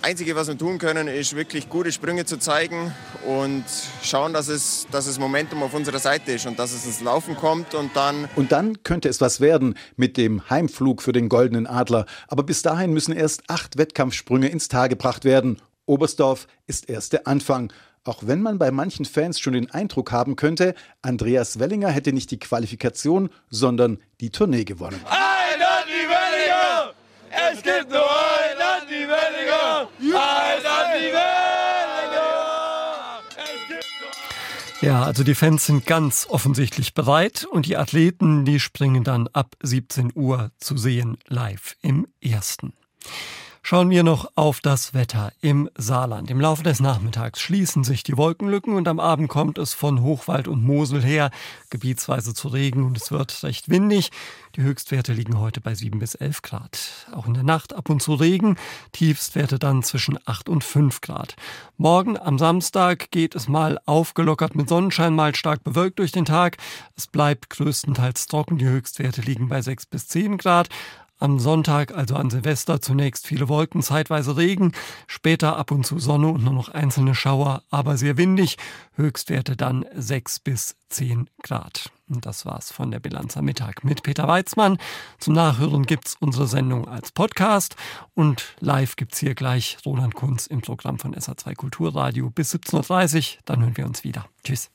Einzige, 0.00 0.36
was 0.36 0.48
wir 0.48 0.56
tun 0.56 0.78
können, 0.78 1.06
ist 1.06 1.36
wirklich 1.36 1.68
gute 1.68 1.92
Sprünge 1.92 2.24
zu 2.24 2.38
zeigen 2.38 2.94
und 3.26 3.64
schauen, 4.02 4.32
dass 4.32 4.48
es, 4.48 4.86
dass 4.90 5.04
das 5.04 5.18
Momentum 5.18 5.62
auf 5.62 5.74
unserer 5.74 5.98
Seite 5.98 6.32
ist 6.32 6.46
und 6.46 6.58
dass 6.58 6.72
es 6.72 6.86
ins 6.86 7.02
Laufen 7.02 7.36
kommt 7.36 7.74
und 7.74 7.94
dann. 7.94 8.28
Und 8.36 8.52
dann 8.52 8.82
könnte 8.84 9.08
es 9.10 9.20
was 9.20 9.40
werden 9.40 9.74
mit 9.96 10.16
dem 10.16 10.48
Heimflug 10.48 11.02
für 11.02 11.12
den 11.12 11.28
Goldenen 11.28 11.66
Adler. 11.66 12.06
Aber 12.28 12.42
bis 12.42 12.62
dahin 12.62 12.92
müssen 12.92 13.12
erst 13.12 13.42
acht 13.48 13.76
Wettkampfsprünge 13.76 14.48
ins 14.48 14.68
Tal 14.68 14.88
gebracht 14.88 15.24
werden. 15.24 15.60
Oberstdorf 15.86 16.46
ist 16.66 16.88
erst 16.90 17.12
der 17.12 17.26
Anfang. 17.26 17.72
Auch 18.04 18.22
wenn 18.24 18.42
man 18.42 18.58
bei 18.58 18.70
manchen 18.70 19.04
Fans 19.04 19.40
schon 19.40 19.54
den 19.54 19.70
Eindruck 19.70 20.12
haben 20.12 20.36
könnte, 20.36 20.74
Andreas 21.02 21.58
Wellinger 21.58 21.88
hätte 21.88 22.12
nicht 22.12 22.30
die 22.30 22.38
Qualifikation, 22.38 23.30
sondern 23.50 23.98
die 24.20 24.30
Tournee 24.30 24.64
gewonnen. 24.64 25.00
Ein 25.06 25.60
Andi 25.60 26.08
Wellinger! 26.08 26.92
Es 27.30 27.62
gibt 27.62 27.90
nur 27.90 27.98
ein 28.00 28.82
Andi 28.82 29.08
Wellinger! 29.08 29.88
Ein 29.98 30.66
Andi 30.66 31.06
Wellinger! 31.06 31.36
Ja, 34.82 35.02
also 35.02 35.24
die 35.24 35.34
Fans 35.34 35.66
sind 35.66 35.86
ganz 35.86 36.26
offensichtlich 36.28 36.94
bereit 36.94 37.44
und 37.50 37.66
die 37.66 37.76
Athleten, 37.76 38.44
die 38.44 38.60
springen 38.60 39.02
dann 39.02 39.26
ab 39.32 39.56
17 39.62 40.12
Uhr 40.14 40.52
zu 40.58 40.76
sehen 40.76 41.16
live 41.26 41.76
im 41.82 42.06
ersten. 42.20 42.72
Schauen 43.68 43.90
wir 43.90 44.04
noch 44.04 44.30
auf 44.36 44.60
das 44.60 44.94
Wetter 44.94 45.32
im 45.40 45.68
Saarland. 45.76 46.30
Im 46.30 46.40
Laufe 46.40 46.62
des 46.62 46.78
Nachmittags 46.78 47.40
schließen 47.40 47.82
sich 47.82 48.04
die 48.04 48.16
Wolkenlücken 48.16 48.76
und 48.76 48.86
am 48.86 49.00
Abend 49.00 49.28
kommt 49.28 49.58
es 49.58 49.74
von 49.74 50.02
Hochwald 50.02 50.46
und 50.46 50.62
Mosel 50.62 51.02
her 51.02 51.32
gebietsweise 51.68 52.32
zu 52.32 52.46
Regen 52.46 52.84
und 52.84 52.96
es 52.96 53.10
wird 53.10 53.42
recht 53.42 53.68
windig. 53.68 54.12
Die 54.54 54.62
Höchstwerte 54.62 55.12
liegen 55.12 55.40
heute 55.40 55.60
bei 55.60 55.74
7 55.74 55.98
bis 55.98 56.14
11 56.14 56.42
Grad. 56.42 56.78
Auch 57.12 57.26
in 57.26 57.34
der 57.34 57.42
Nacht 57.42 57.74
ab 57.74 57.90
und 57.90 58.00
zu 58.00 58.14
Regen, 58.14 58.56
Tiefstwerte 58.92 59.58
dann 59.58 59.82
zwischen 59.82 60.16
8 60.24 60.48
und 60.48 60.62
5 60.62 61.00
Grad. 61.00 61.34
Morgen 61.76 62.16
am 62.16 62.38
Samstag 62.38 63.10
geht 63.10 63.34
es 63.34 63.48
mal 63.48 63.80
aufgelockert 63.84 64.54
mit 64.54 64.68
Sonnenschein, 64.68 65.12
mal 65.12 65.34
stark 65.34 65.64
bewölkt 65.64 65.98
durch 65.98 66.12
den 66.12 66.24
Tag. 66.24 66.58
Es 66.94 67.08
bleibt 67.08 67.50
größtenteils 67.50 68.26
trocken, 68.26 68.58
die 68.58 68.68
Höchstwerte 68.68 69.22
liegen 69.22 69.48
bei 69.48 69.60
6 69.60 69.86
bis 69.86 70.06
10 70.06 70.38
Grad. 70.38 70.68
Am 71.18 71.38
Sonntag, 71.38 71.96
also 71.96 72.14
an 72.14 72.28
Silvester, 72.28 72.82
zunächst 72.82 73.26
viele 73.26 73.48
Wolken, 73.48 73.80
zeitweise 73.82 74.36
Regen, 74.36 74.72
später 75.06 75.56
ab 75.56 75.70
und 75.70 75.86
zu 75.86 75.98
Sonne 75.98 76.28
und 76.28 76.44
nur 76.44 76.52
noch 76.52 76.68
einzelne 76.68 77.14
Schauer, 77.14 77.62
aber 77.70 77.96
sehr 77.96 78.18
windig. 78.18 78.58
Höchstwerte 78.96 79.56
dann 79.56 79.86
6 79.94 80.40
bis 80.40 80.76
10 80.90 81.30
Grad. 81.42 81.90
Und 82.08 82.26
das 82.26 82.44
war's 82.44 82.70
von 82.70 82.90
der 82.90 83.00
Bilanz 83.00 83.36
am 83.36 83.46
Mittag 83.46 83.82
mit 83.82 84.02
Peter 84.02 84.28
Weizmann. 84.28 84.76
Zum 85.18 85.34
Nachhören 85.34 85.86
gibt's 85.86 86.16
unsere 86.20 86.46
Sendung 86.46 86.86
als 86.86 87.12
Podcast 87.12 87.76
und 88.14 88.54
live 88.60 88.96
gibt's 88.96 89.18
hier 89.18 89.34
gleich 89.34 89.78
Roland 89.86 90.14
Kunz 90.14 90.46
im 90.46 90.60
Programm 90.60 90.98
von 90.98 91.14
SA2 91.14 91.54
Kulturradio 91.54 92.28
bis 92.28 92.54
17.30 92.54 93.16
Uhr. 93.16 93.42
Dann 93.46 93.62
hören 93.62 93.76
wir 93.76 93.86
uns 93.86 94.04
wieder. 94.04 94.26
Tschüss. 94.44 94.70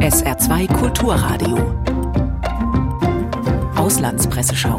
SR2 0.00 0.66
Kulturradio 0.78 1.99
Auslandspresseschau. 3.90 4.78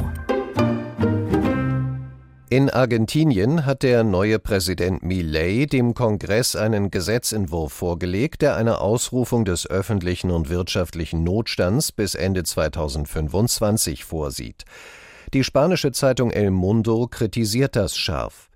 In 2.49 2.69
Argentinien 2.69 3.65
hat 3.65 3.83
der 3.83 4.05
neue 4.05 4.39
Präsident 4.39 5.03
Milei 5.03 5.65
dem 5.69 5.93
Kongress 5.93 6.55
einen 6.55 6.91
Gesetzentwurf 6.91 7.73
vorgelegt, 7.73 8.41
der 8.41 8.55
eine 8.55 8.79
Ausrufung 8.79 9.43
des 9.43 9.69
öffentlichen 9.69 10.31
und 10.31 10.47
wirtschaftlichen 10.47 11.25
Notstands 11.25 11.91
bis 11.91 12.15
Ende 12.15 12.43
2025 12.43 14.05
vorsieht. 14.05 14.63
Die 15.33 15.43
spanische 15.43 15.91
Zeitung 15.91 16.31
El 16.31 16.51
Mundo 16.51 17.07
kritisiert 17.07 17.75
das 17.75 17.97
scharf. 17.97 18.50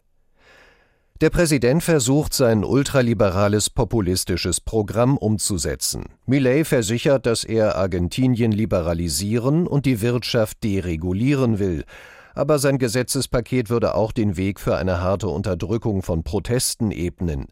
Der 1.21 1.29
Präsident 1.29 1.81
versucht, 1.81 2.33
sein 2.33 2.65
ultraliberales 2.65 3.69
populistisches 3.69 4.59
Programm 4.59 5.17
umzusetzen. 5.17 6.09
Millet 6.25 6.67
versichert, 6.67 7.25
dass 7.25 7.45
er 7.45 7.77
Argentinien 7.77 8.51
liberalisieren 8.51 9.65
und 9.65 9.85
die 9.85 10.01
Wirtschaft 10.01 10.61
deregulieren 10.65 11.57
will. 11.57 11.85
Aber 12.33 12.59
sein 12.59 12.79
Gesetzespaket 12.79 13.69
würde 13.69 13.95
auch 13.95 14.11
den 14.11 14.35
Weg 14.35 14.59
für 14.59 14.75
eine 14.75 14.99
harte 14.99 15.29
Unterdrückung 15.29 16.01
von 16.01 16.23
Protesten 16.23 16.91
ebnen. 16.91 17.45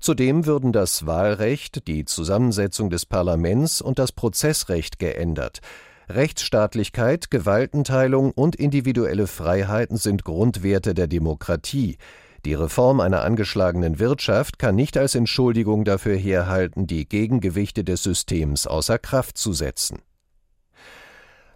Zudem 0.00 0.46
würden 0.46 0.72
das 0.72 1.04
Wahlrecht, 1.04 1.86
die 1.88 2.06
Zusammensetzung 2.06 2.88
des 2.88 3.04
Parlaments 3.04 3.82
und 3.82 3.98
das 3.98 4.12
Prozessrecht 4.12 4.98
geändert. 4.98 5.60
Rechtsstaatlichkeit, 6.08 7.30
Gewaltenteilung 7.30 8.32
und 8.32 8.56
individuelle 8.56 9.26
Freiheiten 9.26 9.98
sind 9.98 10.24
Grundwerte 10.24 10.94
der 10.94 11.06
Demokratie. 11.06 11.98
Die 12.44 12.54
Reform 12.54 13.00
einer 13.00 13.22
angeschlagenen 13.22 13.98
Wirtschaft 13.98 14.58
kann 14.58 14.74
nicht 14.74 14.96
als 14.96 15.14
Entschuldigung 15.14 15.84
dafür 15.84 16.16
herhalten, 16.16 16.86
die 16.86 17.08
Gegengewichte 17.08 17.84
des 17.84 18.02
Systems 18.02 18.66
außer 18.66 18.98
Kraft 18.98 19.36
zu 19.36 19.52
setzen. 19.52 20.00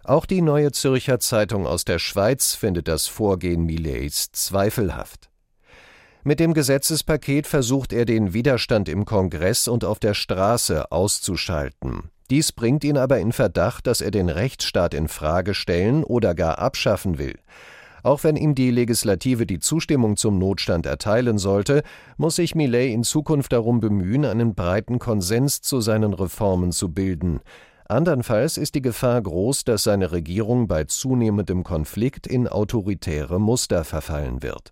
Auch 0.03 0.27
die 0.27 0.41
Neue 0.41 0.71
Zürcher 0.71 1.19
Zeitung 1.19 1.65
aus 1.65 1.83
der 1.83 1.97
Schweiz 1.97 2.53
findet 2.53 2.87
das 2.87 3.07
Vorgehen 3.07 3.65
Millets 3.65 4.31
zweifelhaft. 4.31 5.31
Mit 6.23 6.39
dem 6.39 6.53
Gesetzespaket 6.53 7.47
versucht 7.47 7.91
er 7.91 8.05
den 8.05 8.33
Widerstand 8.33 8.87
im 8.87 9.05
Kongress 9.05 9.67
und 9.67 9.83
auf 9.83 9.99
der 9.99 10.13
Straße 10.13 10.91
auszuschalten. 10.91 12.11
Dies 12.29 12.51
bringt 12.51 12.83
ihn 12.83 12.97
aber 12.97 13.19
in 13.19 13.31
Verdacht, 13.31 13.85
dass 13.87 14.01
er 14.01 14.11
den 14.11 14.29
Rechtsstaat 14.29 14.93
in 14.93 15.07
Frage 15.07 15.53
stellen 15.53 16.03
oder 16.03 16.33
gar 16.33 16.59
abschaffen 16.59 17.17
will. 17.17 17.37
Auch 18.05 18.23
wenn 18.23 18.35
ihm 18.35 18.53
die 18.53 18.69
Legislative 18.69 19.47
die 19.47 19.57
Zustimmung 19.57 20.15
zum 20.15 20.37
Notstand 20.37 20.85
erteilen 20.85 21.39
sollte, 21.39 21.81
muss 22.17 22.35
sich 22.35 22.53
Millet 22.53 22.93
in 22.93 23.03
Zukunft 23.03 23.51
darum 23.51 23.79
bemühen, 23.79 24.25
einen 24.25 24.53
breiten 24.53 24.99
Konsens 24.99 25.61
zu 25.61 25.81
seinen 25.81 26.13
Reformen 26.13 26.71
zu 26.71 26.93
bilden. 26.93 27.39
Andernfalls 27.89 28.57
ist 28.57 28.75
die 28.75 28.83
Gefahr 28.83 29.19
groß, 29.23 29.63
dass 29.63 29.85
seine 29.85 30.11
Regierung 30.11 30.67
bei 30.67 30.83
zunehmendem 30.83 31.63
Konflikt 31.63 32.27
in 32.27 32.47
autoritäre 32.47 33.39
Muster 33.39 33.83
verfallen 33.83 34.43
wird. 34.43 34.71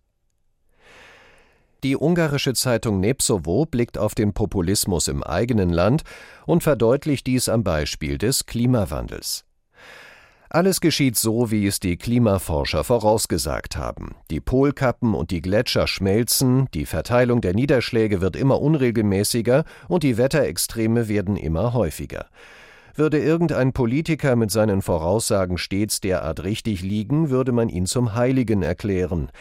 Die 1.84 1.98
ungarische 1.98 2.54
Zeitung 2.54 3.00
Nepsovo 3.00 3.66
blickt 3.66 3.98
auf 3.98 4.14
den 4.14 4.34
Populismus 4.34 5.08
im 5.08 5.24
eigenen 5.24 5.72
Land 5.72 6.04
und 6.46 6.62
verdeutlicht 6.62 7.26
dies 7.26 7.50
am 7.50 7.64
Beispiel 7.64 8.20
des 8.20 8.46
Klimawandels. 8.46 9.44
Alles 10.56 10.82
geschieht 10.82 11.18
so, 11.18 11.50
wie 11.50 11.66
es 11.66 11.80
die 11.80 11.98
Klimaforscher 11.98 12.84
vorausgesagt 12.84 13.76
haben. 13.76 14.14
Die 14.30 14.40
Polkappen 14.40 15.16
und 15.16 15.32
die 15.32 15.42
Gletscher 15.42 15.88
schmelzen, 15.88 16.68
die 16.76 16.86
Verteilung 16.86 17.42
der 17.42 17.56
Niederschläge 17.56 18.22
wird 18.22 18.36
immer 18.36 18.62
unregelmäßiger 18.62 19.64
und 19.88 20.04
die 20.04 20.16
Wetterextreme 20.20 21.08
werden 21.08 21.38
immer 21.38 21.74
häufiger. 21.74 22.28
Würde 22.94 23.18
irgendein 23.18 23.74
Politiker 23.74 24.36
mit 24.36 24.52
seinen 24.52 24.84
Voraussagen 24.84 25.58
stets 25.58 26.02
derart 26.02 26.44
richtig 26.44 26.84
liegen, 26.84 27.32
würde 27.32 27.52
man 27.52 27.68
ihn 27.68 27.88
zum 27.88 28.14
Heiligen 28.14 28.62
erklären. 28.62 29.32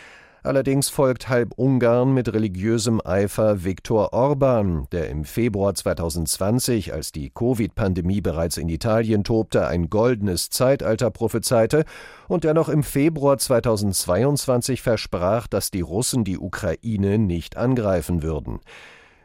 Allerdings 0.45 0.89
folgt 0.89 1.29
halb 1.29 1.53
Ungarn 1.57 2.13
mit 2.15 2.33
religiösem 2.33 3.01
Eifer 3.05 3.63
Viktor 3.63 4.13
Orban, 4.13 4.89
der 4.91 5.09
im 5.09 5.25
Februar 5.25 5.73
2020, 5.73 6.93
als 6.93 7.13
die 7.13 7.31
Covid-Pandemie 7.31 8.21
bereits 8.21 8.57
in 8.57 8.69
Italien 8.69 9.23
tobte, 9.23 9.69
ein 9.69 9.89
goldenes 9.89 10.51
Zeitalter 10.51 11.13
prophezeite 11.13 11.85
und 12.27 12.43
der 12.43 12.55
noch 12.55 12.69
im 12.69 12.83
Februar 12.83 13.39
2022 13.39 14.83
versprach, 14.83 15.47
dass 15.47 15.71
die 15.71 15.81
Russen 15.81 16.25
die 16.25 16.39
Ukraine 16.39 17.19
nicht 17.19 17.57
angreifen 17.57 18.25
würden. 18.25 18.59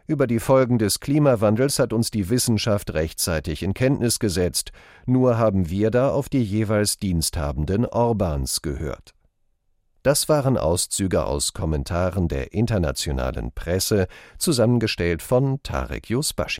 Über 0.05 0.27
die 0.27 0.39
Folgen 0.39 0.77
des 0.77 0.99
Klimawandels 0.99 1.79
hat 1.79 1.93
uns 1.93 2.11
die 2.11 2.29
Wissenschaft 2.29 2.93
rechtzeitig 2.93 3.63
in 3.63 3.73
Kenntnis 3.73 4.19
gesetzt, 4.19 4.71
nur 5.07 5.39
haben 5.39 5.71
wir 5.71 5.89
da 5.89 6.11
auf 6.11 6.29
die 6.29 6.43
jeweils 6.43 6.99
diensthabenden 6.99 7.87
Orbans 7.87 8.61
gehört. 8.61 9.16
Das 10.07 10.29
waren 10.29 10.57
Auszüge 10.57 11.25
aus 11.25 11.51
Kommentaren 11.51 12.29
der 12.29 12.53
internationalen 12.53 13.51
Presse, 13.51 14.07
zusammengestellt 14.37 15.21
von 15.21 15.61
Tarek 15.63 16.09
Yusbashi. 16.09 16.55